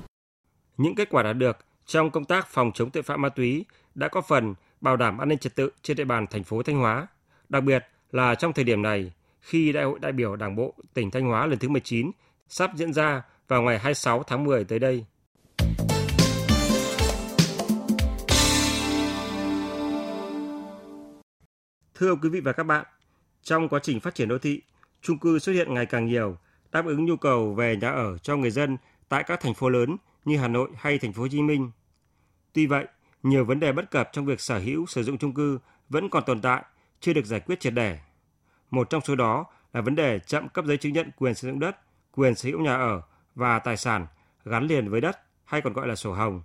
Những 0.79 0.95
kết 0.95 1.09
quả 1.09 1.23
đạt 1.23 1.37
được 1.37 1.57
trong 1.85 2.11
công 2.11 2.25
tác 2.25 2.47
phòng 2.47 2.71
chống 2.73 2.89
tội 2.89 3.03
phạm 3.03 3.21
ma 3.21 3.29
túy 3.29 3.65
đã 3.95 4.07
có 4.07 4.21
phần 4.21 4.55
bảo 4.81 4.97
đảm 4.97 5.17
an 5.17 5.29
ninh 5.29 5.37
trật 5.37 5.55
tự 5.55 5.69
trên 5.81 5.97
địa 5.97 6.03
bàn 6.03 6.27
thành 6.27 6.43
phố 6.43 6.63
Thanh 6.63 6.77
Hóa, 6.77 7.07
đặc 7.49 7.63
biệt 7.63 7.85
là 8.11 8.35
trong 8.35 8.53
thời 8.53 8.63
điểm 8.63 8.81
này 8.81 9.11
khi 9.41 9.71
Đại 9.71 9.83
hội 9.83 9.99
đại 9.99 10.11
biểu 10.11 10.35
Đảng 10.35 10.55
bộ 10.55 10.73
tỉnh 10.93 11.11
Thanh 11.11 11.25
Hóa 11.25 11.45
lần 11.45 11.59
thứ 11.59 11.69
19 11.69 12.11
sắp 12.49 12.71
diễn 12.75 12.93
ra 12.93 13.21
vào 13.47 13.61
ngày 13.61 13.79
26 13.79 14.23
tháng 14.23 14.43
10 14.43 14.63
tới 14.63 14.79
đây. 14.79 15.05
Thưa 21.95 22.15
quý 22.15 22.29
vị 22.29 22.39
và 22.39 22.51
các 22.51 22.63
bạn, 22.63 22.85
trong 23.43 23.69
quá 23.69 23.79
trình 23.83 23.99
phát 23.99 24.15
triển 24.15 24.27
đô 24.27 24.37
thị, 24.37 24.61
chung 25.01 25.17
cư 25.17 25.39
xuất 25.39 25.53
hiện 25.53 25.73
ngày 25.73 25.85
càng 25.85 26.05
nhiều, 26.05 26.37
đáp 26.71 26.85
ứng 26.85 27.05
nhu 27.05 27.15
cầu 27.15 27.53
về 27.53 27.75
nhà 27.75 27.89
ở 27.89 28.17
cho 28.17 28.37
người 28.37 28.51
dân 28.51 28.77
tại 29.09 29.23
các 29.27 29.39
thành 29.41 29.53
phố 29.53 29.69
lớn 29.69 29.97
như 30.29 30.37
Hà 30.37 30.47
Nội 30.47 30.69
hay 30.75 30.97
thành 30.97 31.13
phố 31.13 31.21
Hồ 31.21 31.27
Chí 31.27 31.41
Minh. 31.41 31.71
Tuy 32.53 32.65
vậy, 32.65 32.85
nhiều 33.23 33.45
vấn 33.45 33.59
đề 33.59 33.71
bất 33.71 33.91
cập 33.91 34.09
trong 34.13 34.25
việc 34.25 34.41
sở 34.41 34.59
hữu 34.59 34.85
sử 34.85 35.03
dụng 35.03 35.17
chung 35.17 35.33
cư 35.33 35.59
vẫn 35.89 36.09
còn 36.09 36.23
tồn 36.25 36.41
tại, 36.41 36.63
chưa 36.99 37.13
được 37.13 37.25
giải 37.25 37.39
quyết 37.39 37.59
triệt 37.59 37.73
để. 37.73 37.99
Một 38.71 38.89
trong 38.89 39.01
số 39.01 39.15
đó 39.15 39.45
là 39.73 39.81
vấn 39.81 39.95
đề 39.95 40.19
chậm 40.19 40.49
cấp 40.49 40.65
giấy 40.65 40.77
chứng 40.77 40.93
nhận 40.93 41.11
quyền 41.17 41.33
sử 41.33 41.47
dụng 41.47 41.59
đất, 41.59 41.77
quyền 42.11 42.35
sở 42.35 42.49
hữu 42.49 42.59
nhà 42.59 42.75
ở 42.75 43.01
và 43.35 43.59
tài 43.59 43.77
sản 43.77 44.07
gắn 44.45 44.67
liền 44.67 44.89
với 44.89 45.01
đất 45.01 45.19
hay 45.45 45.61
còn 45.61 45.73
gọi 45.73 45.87
là 45.87 45.95
sổ 45.95 46.13
hồng, 46.13 46.41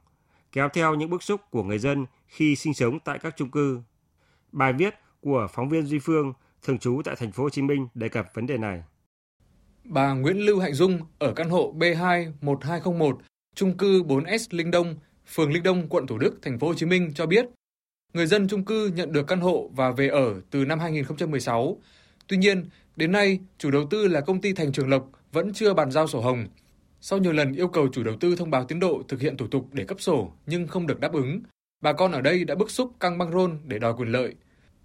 kéo 0.52 0.68
theo 0.68 0.94
những 0.94 1.10
bức 1.10 1.22
xúc 1.22 1.40
của 1.50 1.62
người 1.62 1.78
dân 1.78 2.06
khi 2.26 2.56
sinh 2.56 2.74
sống 2.74 2.98
tại 3.00 3.18
các 3.18 3.36
chung 3.36 3.50
cư. 3.50 3.80
Bài 4.52 4.72
viết 4.72 4.94
của 5.20 5.46
phóng 5.52 5.68
viên 5.68 5.86
Duy 5.86 5.98
Phương 5.98 6.32
thường 6.62 6.78
trú 6.78 7.02
tại 7.04 7.16
thành 7.16 7.32
phố 7.32 7.42
Hồ 7.42 7.50
Chí 7.50 7.62
Minh 7.62 7.88
đề 7.94 8.08
cập 8.08 8.34
vấn 8.34 8.46
đề 8.46 8.58
này. 8.58 8.82
Bà 9.84 10.12
Nguyễn 10.12 10.36
Lưu 10.36 10.60
Hạnh 10.60 10.74
Dung 10.74 11.00
ở 11.18 11.32
căn 11.36 11.50
hộ 11.50 11.74
B2 11.78 12.32
1201, 12.40 13.18
chung 13.54 13.76
cư 13.76 14.02
4S 14.02 14.46
Linh 14.50 14.70
Đông, 14.70 14.94
phường 15.26 15.52
Linh 15.52 15.62
Đông, 15.62 15.88
quận 15.88 16.06
Thủ 16.06 16.18
Đức, 16.18 16.38
thành 16.42 16.58
phố 16.58 16.66
Hồ 16.66 16.74
Chí 16.74 16.86
Minh 16.86 17.12
cho 17.14 17.26
biết, 17.26 17.46
người 18.14 18.26
dân 18.26 18.48
chung 18.48 18.64
cư 18.64 18.90
nhận 18.96 19.12
được 19.12 19.26
căn 19.26 19.40
hộ 19.40 19.70
và 19.74 19.90
về 19.90 20.08
ở 20.08 20.40
từ 20.50 20.64
năm 20.64 20.78
2016. 20.78 21.80
Tuy 22.26 22.36
nhiên, 22.36 22.64
đến 22.96 23.12
nay, 23.12 23.38
chủ 23.58 23.70
đầu 23.70 23.86
tư 23.90 24.08
là 24.08 24.20
công 24.20 24.40
ty 24.40 24.52
Thành 24.52 24.72
Trường 24.72 24.88
Lộc 24.88 25.10
vẫn 25.32 25.52
chưa 25.52 25.74
bàn 25.74 25.90
giao 25.90 26.06
sổ 26.06 26.20
hồng. 26.20 26.46
Sau 27.00 27.18
nhiều 27.18 27.32
lần 27.32 27.52
yêu 27.52 27.68
cầu 27.68 27.88
chủ 27.92 28.02
đầu 28.02 28.16
tư 28.20 28.36
thông 28.36 28.50
báo 28.50 28.64
tiến 28.64 28.80
độ 28.80 29.02
thực 29.08 29.20
hiện 29.20 29.36
thủ 29.36 29.46
tục 29.46 29.68
để 29.72 29.84
cấp 29.84 30.00
sổ 30.00 30.32
nhưng 30.46 30.66
không 30.66 30.86
được 30.86 31.00
đáp 31.00 31.12
ứng, 31.12 31.40
bà 31.80 31.92
con 31.92 32.12
ở 32.12 32.20
đây 32.20 32.44
đã 32.44 32.54
bức 32.54 32.70
xúc 32.70 32.92
căng 33.00 33.18
băng 33.18 33.32
rôn 33.32 33.58
để 33.64 33.78
đòi 33.78 33.94
quyền 33.94 34.08
lợi. 34.08 34.34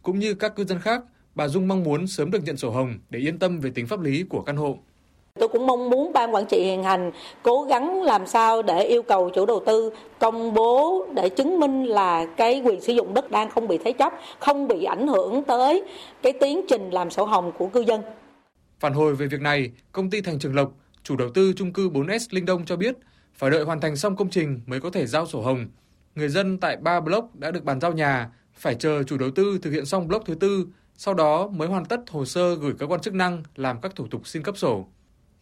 Cũng 0.02 0.20
như 0.20 0.34
các 0.34 0.56
cư 0.56 0.66
dân 0.66 0.80
khác, 0.80 1.04
bà 1.36 1.48
Dung 1.48 1.68
mong 1.68 1.84
muốn 1.84 2.08
sớm 2.08 2.32
được 2.32 2.44
nhận 2.44 2.58
sổ 2.58 2.72
hồng 2.72 3.00
để 3.10 3.20
yên 3.20 3.40
tâm 3.40 3.60
về 3.60 3.72
tính 3.76 3.88
pháp 3.88 4.02
lý 4.02 4.24
của 4.24 4.42
căn 4.42 4.58
hộ. 4.58 4.80
Tôi 5.40 5.50
cũng 5.50 5.68
mong 5.68 5.90
muốn 5.90 6.14
ban 6.14 6.36
quản 6.36 6.46
trị 6.46 6.64
hiện 6.64 6.84
hành 6.84 7.12
cố 7.44 7.64
gắng 7.64 8.04
làm 8.04 8.28
sao 8.28 8.62
để 8.62 8.84
yêu 8.84 9.04
cầu 9.04 9.30
chủ 9.30 9.46
đầu 9.46 9.64
tư 9.66 9.92
công 10.20 10.54
bố 10.54 11.06
để 11.16 11.30
chứng 11.30 11.60
minh 11.60 11.86
là 11.86 12.26
cái 12.26 12.62
quyền 12.66 12.82
sử 12.82 12.94
dụng 12.94 13.14
đất 13.14 13.32
đang 13.32 13.50
không 13.50 13.68
bị 13.68 13.78
thế 13.78 13.92
chấp, 13.92 14.14
không 14.40 14.68
bị 14.68 14.84
ảnh 14.84 15.08
hưởng 15.08 15.44
tới 15.44 15.84
cái 16.22 16.34
tiến 16.34 16.66
trình 16.68 16.90
làm 16.90 17.10
sổ 17.10 17.26
hồng 17.26 17.52
của 17.58 17.68
cư 17.68 17.82
dân. 17.82 18.02
Phản 18.80 18.94
hồi 18.94 19.16
về 19.16 19.28
việc 19.28 19.42
này, 19.42 19.72
công 19.92 20.10
ty 20.10 20.22
Thành 20.22 20.40
Trường 20.40 20.56
Lộc, 20.56 20.72
chủ 21.04 21.16
đầu 21.16 21.30
tư 21.34 21.54
chung 21.56 21.74
cư 21.74 21.90
4S 21.90 22.28
Linh 22.32 22.46
Đông 22.46 22.66
cho 22.66 22.76
biết 22.76 22.96
phải 23.34 23.52
đợi 23.52 23.64
hoàn 23.64 23.82
thành 23.82 23.96
xong 23.96 24.16
công 24.16 24.30
trình 24.30 24.62
mới 24.66 24.80
có 24.80 24.90
thể 24.90 25.06
giao 25.06 25.26
sổ 25.26 25.42
hồng. 25.42 25.68
Người 26.16 26.30
dân 26.30 26.58
tại 26.58 26.78
3 26.78 27.00
block 27.00 27.36
đã 27.36 27.52
được 27.52 27.64
bàn 27.64 27.80
giao 27.80 27.92
nhà, 27.94 28.30
phải 28.54 28.76
chờ 28.76 29.04
chủ 29.04 29.18
đầu 29.18 29.30
tư 29.36 29.60
thực 29.62 29.72
hiện 29.72 29.86
xong 29.86 30.08
block 30.08 30.26
thứ 30.26 30.36
tư, 30.36 30.66
sau 30.96 31.14
đó 31.14 31.48
mới 31.48 31.68
hoàn 31.68 31.86
tất 31.86 32.00
hồ 32.10 32.26
sơ 32.26 32.56
gửi 32.56 32.74
cơ 32.80 32.88
quan 32.88 33.02
chức 33.02 33.14
năng 33.14 33.44
làm 33.56 33.82
các 33.82 33.96
thủ 33.96 34.08
tục 34.12 34.28
xin 34.28 34.44
cấp 34.44 34.58
sổ. 34.58 34.86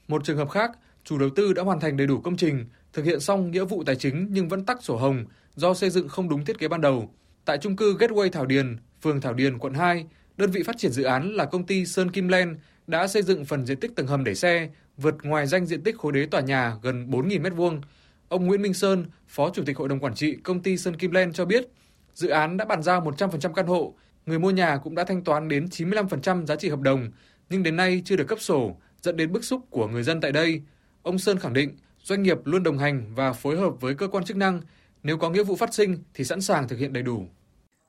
Một 0.07 0.23
trường 0.23 0.37
hợp 0.37 0.49
khác, 0.49 0.71
chủ 1.03 1.17
đầu 1.17 1.29
tư 1.35 1.53
đã 1.53 1.63
hoàn 1.63 1.79
thành 1.79 1.97
đầy 1.97 2.07
đủ 2.07 2.19
công 2.21 2.37
trình, 2.37 2.65
thực 2.93 3.05
hiện 3.05 3.19
xong 3.19 3.51
nghĩa 3.51 3.63
vụ 3.63 3.83
tài 3.83 3.95
chính 3.95 4.27
nhưng 4.31 4.49
vẫn 4.49 4.65
tắc 4.65 4.83
sổ 4.83 4.97
hồng 4.97 5.25
do 5.55 5.73
xây 5.73 5.89
dựng 5.89 6.07
không 6.07 6.29
đúng 6.29 6.45
thiết 6.45 6.59
kế 6.59 6.67
ban 6.67 6.81
đầu. 6.81 7.13
Tại 7.45 7.57
chung 7.57 7.75
cư 7.75 7.97
Gateway 7.97 8.29
Thảo 8.29 8.45
Điền, 8.45 8.77
phường 9.01 9.21
Thảo 9.21 9.33
Điền, 9.33 9.57
quận 9.57 9.73
2, 9.73 10.05
đơn 10.37 10.51
vị 10.51 10.63
phát 10.63 10.77
triển 10.77 10.91
dự 10.91 11.03
án 11.03 11.33
là 11.33 11.45
công 11.45 11.65
ty 11.65 11.85
Sơn 11.85 12.11
Kim 12.11 12.27
Len 12.27 12.57
đã 12.87 13.07
xây 13.07 13.21
dựng 13.21 13.45
phần 13.45 13.65
diện 13.65 13.79
tích 13.79 13.95
tầng 13.95 14.07
hầm 14.07 14.23
để 14.23 14.35
xe 14.35 14.69
vượt 14.97 15.15
ngoài 15.23 15.47
danh 15.47 15.65
diện 15.65 15.83
tích 15.83 15.97
khối 15.97 16.11
đế 16.11 16.25
tòa 16.25 16.41
nhà 16.41 16.75
gần 16.81 17.09
4.000 17.09 17.41
m2. 17.41 17.81
Ông 18.29 18.45
Nguyễn 18.45 18.61
Minh 18.61 18.73
Sơn, 18.73 19.05
Phó 19.27 19.49
Chủ 19.49 19.63
tịch 19.65 19.77
Hội 19.77 19.89
đồng 19.89 19.99
Quản 19.99 20.15
trị 20.15 20.35
công 20.35 20.63
ty 20.63 20.77
Sơn 20.77 20.95
Kim 20.95 21.11
Len 21.11 21.33
cho 21.33 21.45
biết, 21.45 21.67
dự 22.13 22.29
án 22.29 22.57
đã 22.57 22.65
bàn 22.65 22.83
giao 22.83 23.01
100% 23.01 23.53
căn 23.53 23.67
hộ, 23.67 23.95
người 24.25 24.39
mua 24.39 24.51
nhà 24.51 24.77
cũng 24.77 24.95
đã 24.95 25.03
thanh 25.03 25.23
toán 25.23 25.47
đến 25.47 25.65
95% 25.65 26.45
giá 26.45 26.55
trị 26.55 26.69
hợp 26.69 26.79
đồng, 26.79 27.11
nhưng 27.49 27.63
đến 27.63 27.75
nay 27.75 28.01
chưa 28.05 28.15
được 28.15 28.27
cấp 28.27 28.39
sổ, 28.41 28.77
dẫn 29.07 29.17
đến 29.17 29.31
bức 29.31 29.43
xúc 29.43 29.61
của 29.69 29.87
người 29.87 30.03
dân 30.03 30.21
tại 30.21 30.31
đây. 30.31 30.61
Ông 31.01 31.19
Sơn 31.19 31.39
khẳng 31.39 31.53
định 31.53 31.69
doanh 32.03 32.23
nghiệp 32.23 32.37
luôn 32.43 32.63
đồng 32.63 32.77
hành 32.77 33.13
và 33.15 33.33
phối 33.33 33.57
hợp 33.57 33.81
với 33.81 33.95
cơ 33.95 34.07
quan 34.07 34.23
chức 34.23 34.37
năng, 34.37 34.61
nếu 35.03 35.17
có 35.17 35.29
nghĩa 35.29 35.43
vụ 35.43 35.55
phát 35.55 35.73
sinh 35.73 35.97
thì 36.13 36.23
sẵn 36.23 36.41
sàng 36.41 36.67
thực 36.67 36.79
hiện 36.79 36.93
đầy 36.93 37.03
đủ. 37.03 37.25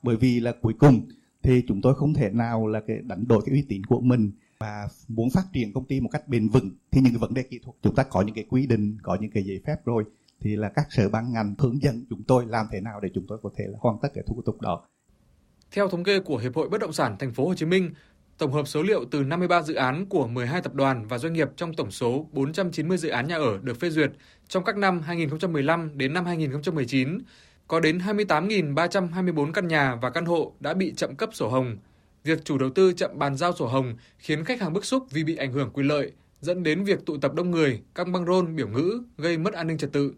Bởi 0.03 0.17
vì 0.17 0.41
là 0.41 0.53
cuối 0.63 0.75
cùng 0.79 1.09
thì 1.43 1.65
chúng 1.69 1.81
tôi 1.83 1.95
không 1.95 2.15
thể 2.15 2.31
nào 2.31 2.67
là 2.67 2.81
cái 2.87 2.97
đánh 3.03 3.25
đổi 3.29 3.43
cái 3.47 3.55
uy 3.55 3.65
tín 3.69 3.85
của 3.85 4.01
mình 4.01 4.31
và 4.59 4.89
muốn 5.09 5.31
phát 5.31 5.45
triển 5.53 5.73
công 5.73 5.85
ty 5.85 6.01
một 6.01 6.09
cách 6.13 6.29
bền 6.29 6.49
vững 6.49 6.71
thì 6.91 7.01
những 7.01 7.13
cái 7.13 7.19
vấn 7.19 7.35
đề 7.35 7.43
kỹ 7.43 7.59
thuật 7.65 7.77
chúng 7.83 7.95
ta 7.95 8.03
có 8.03 8.23
những 8.23 8.35
cái 8.35 8.45
quy 8.49 8.67
định, 8.67 8.99
có 9.03 9.19
những 9.21 9.31
cái 9.31 9.43
giấy 9.43 9.61
phép 9.67 9.77
rồi 9.85 10.05
thì 10.41 10.57
là 10.57 10.69
các 10.69 10.87
sở 10.91 11.09
ban 11.09 11.33
ngành 11.33 11.55
hướng 11.59 11.83
dẫn 11.83 12.07
chúng 12.11 12.23
tôi 12.23 12.47
làm 12.47 12.67
thế 12.73 12.81
nào 12.81 13.01
để 13.01 13.09
chúng 13.15 13.27
tôi 13.29 13.39
có 13.43 13.51
thể 13.57 13.65
là 13.69 13.79
hoàn 13.81 13.97
tất 14.03 14.09
cái 14.15 14.25
thủ 14.27 14.43
tục 14.45 14.61
đó. 14.61 14.85
Theo 15.73 15.89
thống 15.89 16.05
kê 16.05 16.21
của 16.21 16.37
Hiệp 16.37 16.55
hội 16.55 16.69
Bất 16.69 16.81
động 16.81 16.93
sản 16.93 17.17
Thành 17.19 17.33
phố 17.33 17.49
Hồ 17.49 17.55
Chí 17.55 17.67
Minh, 17.67 17.91
tổng 18.39 18.53
hợp 18.53 18.69
số 18.69 18.83
liệu 18.83 19.05
từ 19.11 19.25
53 19.25 19.63
dự 19.63 19.75
án 19.75 20.07
của 20.07 20.27
12 20.27 20.63
tập 20.63 20.75
đoàn 20.75 21.07
và 21.09 21.19
doanh 21.19 21.33
nghiệp 21.33 21.49
trong 21.57 21.75
tổng 21.75 21.91
số 21.91 22.27
490 22.33 22.99
dự 22.99 23.09
án 23.09 23.29
nhà 23.29 23.37
ở 23.37 23.59
được 23.63 23.81
phê 23.81 23.91
duyệt 23.91 24.11
trong 24.49 24.65
các 24.65 24.77
năm 24.77 25.01
2015 25.01 25.99
đến 25.99 26.15
năm 26.15 26.27
2019, 26.27 27.19
có 27.69 27.81
đến 27.81 27.99
28.324 27.99 29.53
căn 29.53 29.69
nhà 29.69 29.95
và 29.95 30.11
căn 30.11 30.25
hộ 30.25 30.53
đã 30.61 30.75
bị 30.75 30.93
chậm 30.97 31.17
cấp 31.17 31.31
sổ 31.33 31.49
hồng. 31.49 31.77
Việc 32.25 32.45
chủ 32.45 32.59
đầu 32.59 32.71
tư 32.71 32.93
chậm 32.93 33.19
bàn 33.19 33.37
giao 33.37 33.53
sổ 33.53 33.67
hồng 33.67 33.97
khiến 34.19 34.45
khách 34.45 34.61
hàng 34.61 34.73
bức 34.73 34.85
xúc 34.85 35.07
vì 35.11 35.25
bị 35.25 35.37
ảnh 35.37 35.53
hưởng 35.53 35.71
quyền 35.71 35.87
lợi, 35.87 36.13
dẫn 36.41 36.63
đến 36.63 36.85
việc 36.85 37.07
tụ 37.07 37.17
tập 37.17 37.35
đông 37.35 37.51
người, 37.51 37.83
căng 37.95 38.13
băng 38.13 38.27
rôn, 38.27 38.57
biểu 38.57 38.69
ngữ, 38.69 39.03
gây 39.19 39.39
mất 39.39 39.55
an 39.55 39.67
ninh 39.67 39.79
trật 39.79 39.93
tự. 39.93 40.13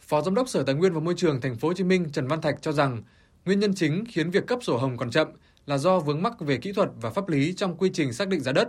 Phó 0.00 0.22
Giám 0.22 0.34
đốc 0.34 0.48
Sở 0.48 0.62
Tài 0.62 0.74
nguyên 0.74 0.92
và 0.92 1.00
Môi 1.00 1.14
trường 1.16 1.40
Thành 1.40 1.56
phố 1.56 1.68
Hồ 1.68 1.74
Chí 1.74 1.84
Minh 1.84 2.06
Trần 2.12 2.26
Văn 2.26 2.40
Thạch 2.40 2.62
cho 2.62 2.72
rằng 2.72 3.02
nguyên 3.44 3.60
nhân 3.60 3.74
chính 3.74 4.04
khiến 4.08 4.30
việc 4.30 4.46
cấp 4.46 4.58
sổ 4.62 4.76
hồng 4.76 4.96
còn 4.96 5.10
chậm 5.10 5.28
là 5.66 5.78
do 5.78 5.98
vướng 5.98 6.22
mắc 6.22 6.40
về 6.40 6.56
kỹ 6.56 6.72
thuật 6.72 6.90
và 7.00 7.10
pháp 7.10 7.28
lý 7.28 7.52
trong 7.52 7.76
quy 7.76 7.90
trình 7.94 8.12
xác 8.12 8.28
định 8.28 8.40
giá 8.40 8.52
đất. 8.52 8.68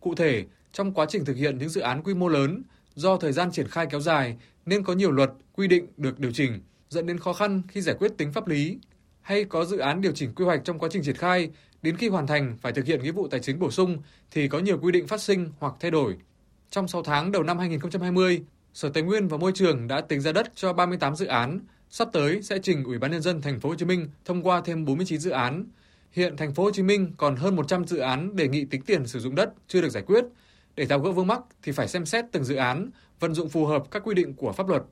Cụ 0.00 0.14
thể, 0.14 0.44
trong 0.72 0.94
quá 0.94 1.06
trình 1.08 1.24
thực 1.24 1.36
hiện 1.36 1.58
những 1.58 1.68
dự 1.68 1.80
án 1.80 2.02
quy 2.02 2.14
mô 2.14 2.28
lớn, 2.28 2.62
do 2.94 3.16
thời 3.16 3.32
gian 3.32 3.52
triển 3.52 3.68
khai 3.68 3.86
kéo 3.90 4.00
dài 4.00 4.36
nên 4.66 4.84
có 4.84 4.92
nhiều 4.92 5.10
luật, 5.10 5.30
quy 5.52 5.68
định 5.68 5.86
được 5.96 6.18
điều 6.18 6.32
chỉnh, 6.32 6.60
dẫn 6.88 7.06
đến 7.06 7.18
khó 7.18 7.32
khăn 7.32 7.62
khi 7.68 7.80
giải 7.80 7.96
quyết 7.98 8.12
tính 8.18 8.32
pháp 8.32 8.48
lý. 8.48 8.78
Hay 9.20 9.44
có 9.44 9.64
dự 9.64 9.78
án 9.78 10.00
điều 10.00 10.12
chỉnh 10.12 10.34
quy 10.34 10.44
hoạch 10.44 10.60
trong 10.64 10.78
quá 10.78 10.88
trình 10.92 11.02
triển 11.02 11.16
khai, 11.16 11.50
đến 11.82 11.96
khi 11.96 12.08
hoàn 12.08 12.26
thành 12.26 12.56
phải 12.60 12.72
thực 12.72 12.86
hiện 12.86 13.02
nghĩa 13.02 13.12
vụ 13.12 13.28
tài 13.28 13.40
chính 13.40 13.58
bổ 13.58 13.70
sung 13.70 13.98
thì 14.30 14.48
có 14.48 14.58
nhiều 14.58 14.78
quy 14.78 14.92
định 14.92 15.06
phát 15.06 15.20
sinh 15.20 15.50
hoặc 15.58 15.74
thay 15.80 15.90
đổi. 15.90 16.16
Trong 16.70 16.88
6 16.88 17.02
tháng 17.02 17.32
đầu 17.32 17.42
năm 17.42 17.58
2020, 17.58 18.42
Sở 18.74 18.88
Tài 18.88 19.02
nguyên 19.02 19.28
và 19.28 19.36
Môi 19.36 19.52
trường 19.54 19.88
đã 19.88 20.00
tính 20.00 20.20
ra 20.20 20.32
đất 20.32 20.52
cho 20.54 20.72
38 20.72 21.16
dự 21.16 21.26
án, 21.26 21.60
sắp 21.90 22.08
tới 22.12 22.42
sẽ 22.42 22.58
trình 22.62 22.84
Ủy 22.84 22.98
ban 22.98 23.10
nhân 23.10 23.22
dân 23.22 23.42
thành 23.42 23.60
phố 23.60 23.68
Hồ 23.68 23.74
Chí 23.74 23.84
Minh 23.84 24.08
thông 24.24 24.42
qua 24.42 24.62
thêm 24.64 24.84
49 24.84 25.20
dự 25.20 25.30
án. 25.30 25.64
Hiện 26.10 26.36
thành 26.36 26.54
phố 26.54 26.62
Hồ 26.62 26.70
Chí 26.70 26.82
Minh 26.82 27.12
còn 27.16 27.36
hơn 27.36 27.56
100 27.56 27.84
dự 27.84 27.98
án 27.98 28.36
đề 28.36 28.48
nghị 28.48 28.64
tính 28.64 28.82
tiền 28.86 29.06
sử 29.06 29.20
dụng 29.20 29.34
đất 29.34 29.52
chưa 29.66 29.80
được 29.80 29.88
giải 29.88 30.02
quyết. 30.02 30.24
Để 30.76 30.86
tháo 30.86 31.00
gỡ 31.00 31.12
vướng 31.12 31.26
mắc 31.26 31.40
thì 31.62 31.72
phải 31.72 31.88
xem 31.88 32.06
xét 32.06 32.24
từng 32.32 32.44
dự 32.44 32.54
án, 32.54 32.90
vận 33.20 33.34
dụng 33.34 33.48
phù 33.48 33.66
hợp 33.66 33.84
các 33.90 34.02
quy 34.04 34.14
định 34.14 34.34
của 34.34 34.52
pháp 34.52 34.68
luật. 34.68 34.82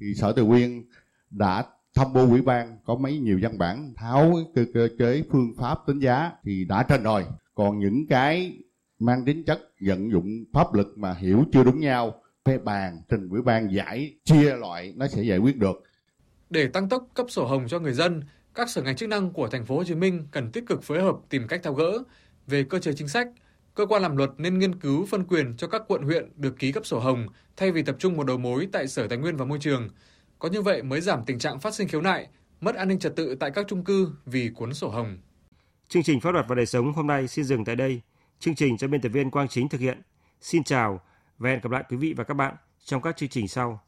Thì 0.00 0.14
Sở 0.14 0.32
Tài 0.32 0.44
nguyên 0.44 0.84
đã 1.30 1.64
tham 1.94 2.12
mưu 2.12 2.30
ủy 2.30 2.42
ban 2.42 2.78
có 2.84 2.94
mấy 2.94 3.18
nhiều 3.18 3.38
văn 3.42 3.58
bản 3.58 3.92
tháo 3.96 4.34
cơ, 4.54 4.64
cơ 4.74 4.88
chế 4.98 5.22
phương 5.32 5.52
pháp 5.58 5.78
tính 5.86 5.98
giá 5.98 6.30
thì 6.44 6.64
đã 6.64 6.82
trên 6.82 7.02
rồi. 7.02 7.24
Còn 7.54 7.78
những 7.78 8.06
cái 8.06 8.58
mang 8.98 9.24
tính 9.24 9.44
chất 9.44 9.60
vận 9.80 10.10
dụng 10.10 10.44
pháp 10.52 10.74
luật 10.74 10.86
mà 10.96 11.14
hiểu 11.14 11.44
chưa 11.52 11.64
đúng 11.64 11.80
nhau 11.80 12.22
phê 12.44 12.58
bàn 12.58 13.02
trình 13.08 13.28
ủy 13.28 13.42
ban 13.42 13.74
giải 13.74 14.14
chia 14.24 14.56
loại 14.56 14.92
nó 14.96 15.08
sẽ 15.08 15.22
giải 15.22 15.38
quyết 15.38 15.56
được. 15.56 15.82
Để 16.50 16.66
tăng 16.66 16.88
tốc 16.88 17.08
cấp 17.14 17.26
sổ 17.28 17.46
hồng 17.46 17.66
cho 17.68 17.78
người 17.78 17.92
dân, 17.92 18.22
các 18.54 18.70
sở 18.70 18.82
ngành 18.82 18.96
chức 18.96 19.08
năng 19.08 19.30
của 19.30 19.48
thành 19.48 19.64
phố 19.64 19.76
Hồ 19.76 19.84
Chí 19.84 19.94
Minh 19.94 20.26
cần 20.30 20.52
tích 20.52 20.64
cực 20.66 20.82
phối 20.82 21.02
hợp 21.02 21.16
tìm 21.28 21.48
cách 21.48 21.60
tháo 21.62 21.74
gỡ 21.74 22.02
về 22.46 22.64
cơ 22.64 22.78
chế 22.78 22.92
chính 22.92 23.08
sách. 23.08 23.28
Cơ 23.74 23.86
quan 23.86 24.02
làm 24.02 24.16
luật 24.16 24.30
nên 24.36 24.58
nghiên 24.58 24.80
cứu 24.80 25.06
phân 25.06 25.24
quyền 25.24 25.56
cho 25.56 25.68
các 25.68 25.82
quận 25.88 26.02
huyện 26.02 26.32
được 26.36 26.58
ký 26.58 26.72
cấp 26.72 26.86
sổ 26.86 26.98
hồng 26.98 27.26
thay 27.56 27.72
vì 27.72 27.82
tập 27.82 27.96
trung 27.98 28.16
một 28.16 28.26
đầu 28.26 28.38
mối 28.38 28.68
tại 28.72 28.88
Sở 28.88 29.06
Tài 29.08 29.18
nguyên 29.18 29.36
và 29.36 29.44
Môi 29.44 29.58
trường. 29.58 29.88
Có 30.38 30.48
như 30.48 30.62
vậy 30.62 30.82
mới 30.82 31.00
giảm 31.00 31.24
tình 31.24 31.38
trạng 31.38 31.60
phát 31.60 31.74
sinh 31.74 31.88
khiếu 31.88 32.00
nại, 32.00 32.28
mất 32.60 32.74
an 32.74 32.88
ninh 32.88 32.98
trật 32.98 33.16
tự 33.16 33.34
tại 33.34 33.50
các 33.50 33.66
chung 33.68 33.84
cư 33.84 34.08
vì 34.26 34.50
cuốn 34.54 34.74
sổ 34.74 34.88
hồng. 34.88 35.18
Chương 35.88 36.02
trình 36.02 36.20
Pháp 36.20 36.30
luật 36.30 36.46
và 36.48 36.54
đời 36.54 36.66
sống 36.66 36.92
hôm 36.92 37.06
nay 37.06 37.28
xin 37.28 37.44
dừng 37.44 37.64
tại 37.64 37.76
đây. 37.76 38.00
Chương 38.38 38.54
trình 38.54 38.78
do 38.78 38.88
biên 38.88 39.00
tập 39.00 39.08
viên 39.08 39.30
Quang 39.30 39.48
Chính 39.48 39.68
thực 39.68 39.80
hiện. 39.80 40.02
Xin 40.40 40.64
chào 40.64 41.00
và 41.38 41.50
hẹn 41.50 41.60
gặp 41.62 41.70
lại 41.70 41.84
quý 41.88 41.96
vị 41.96 42.14
và 42.16 42.24
các 42.24 42.34
bạn 42.34 42.54
trong 42.84 43.02
các 43.02 43.16
chương 43.16 43.28
trình 43.28 43.48
sau. 43.48 43.80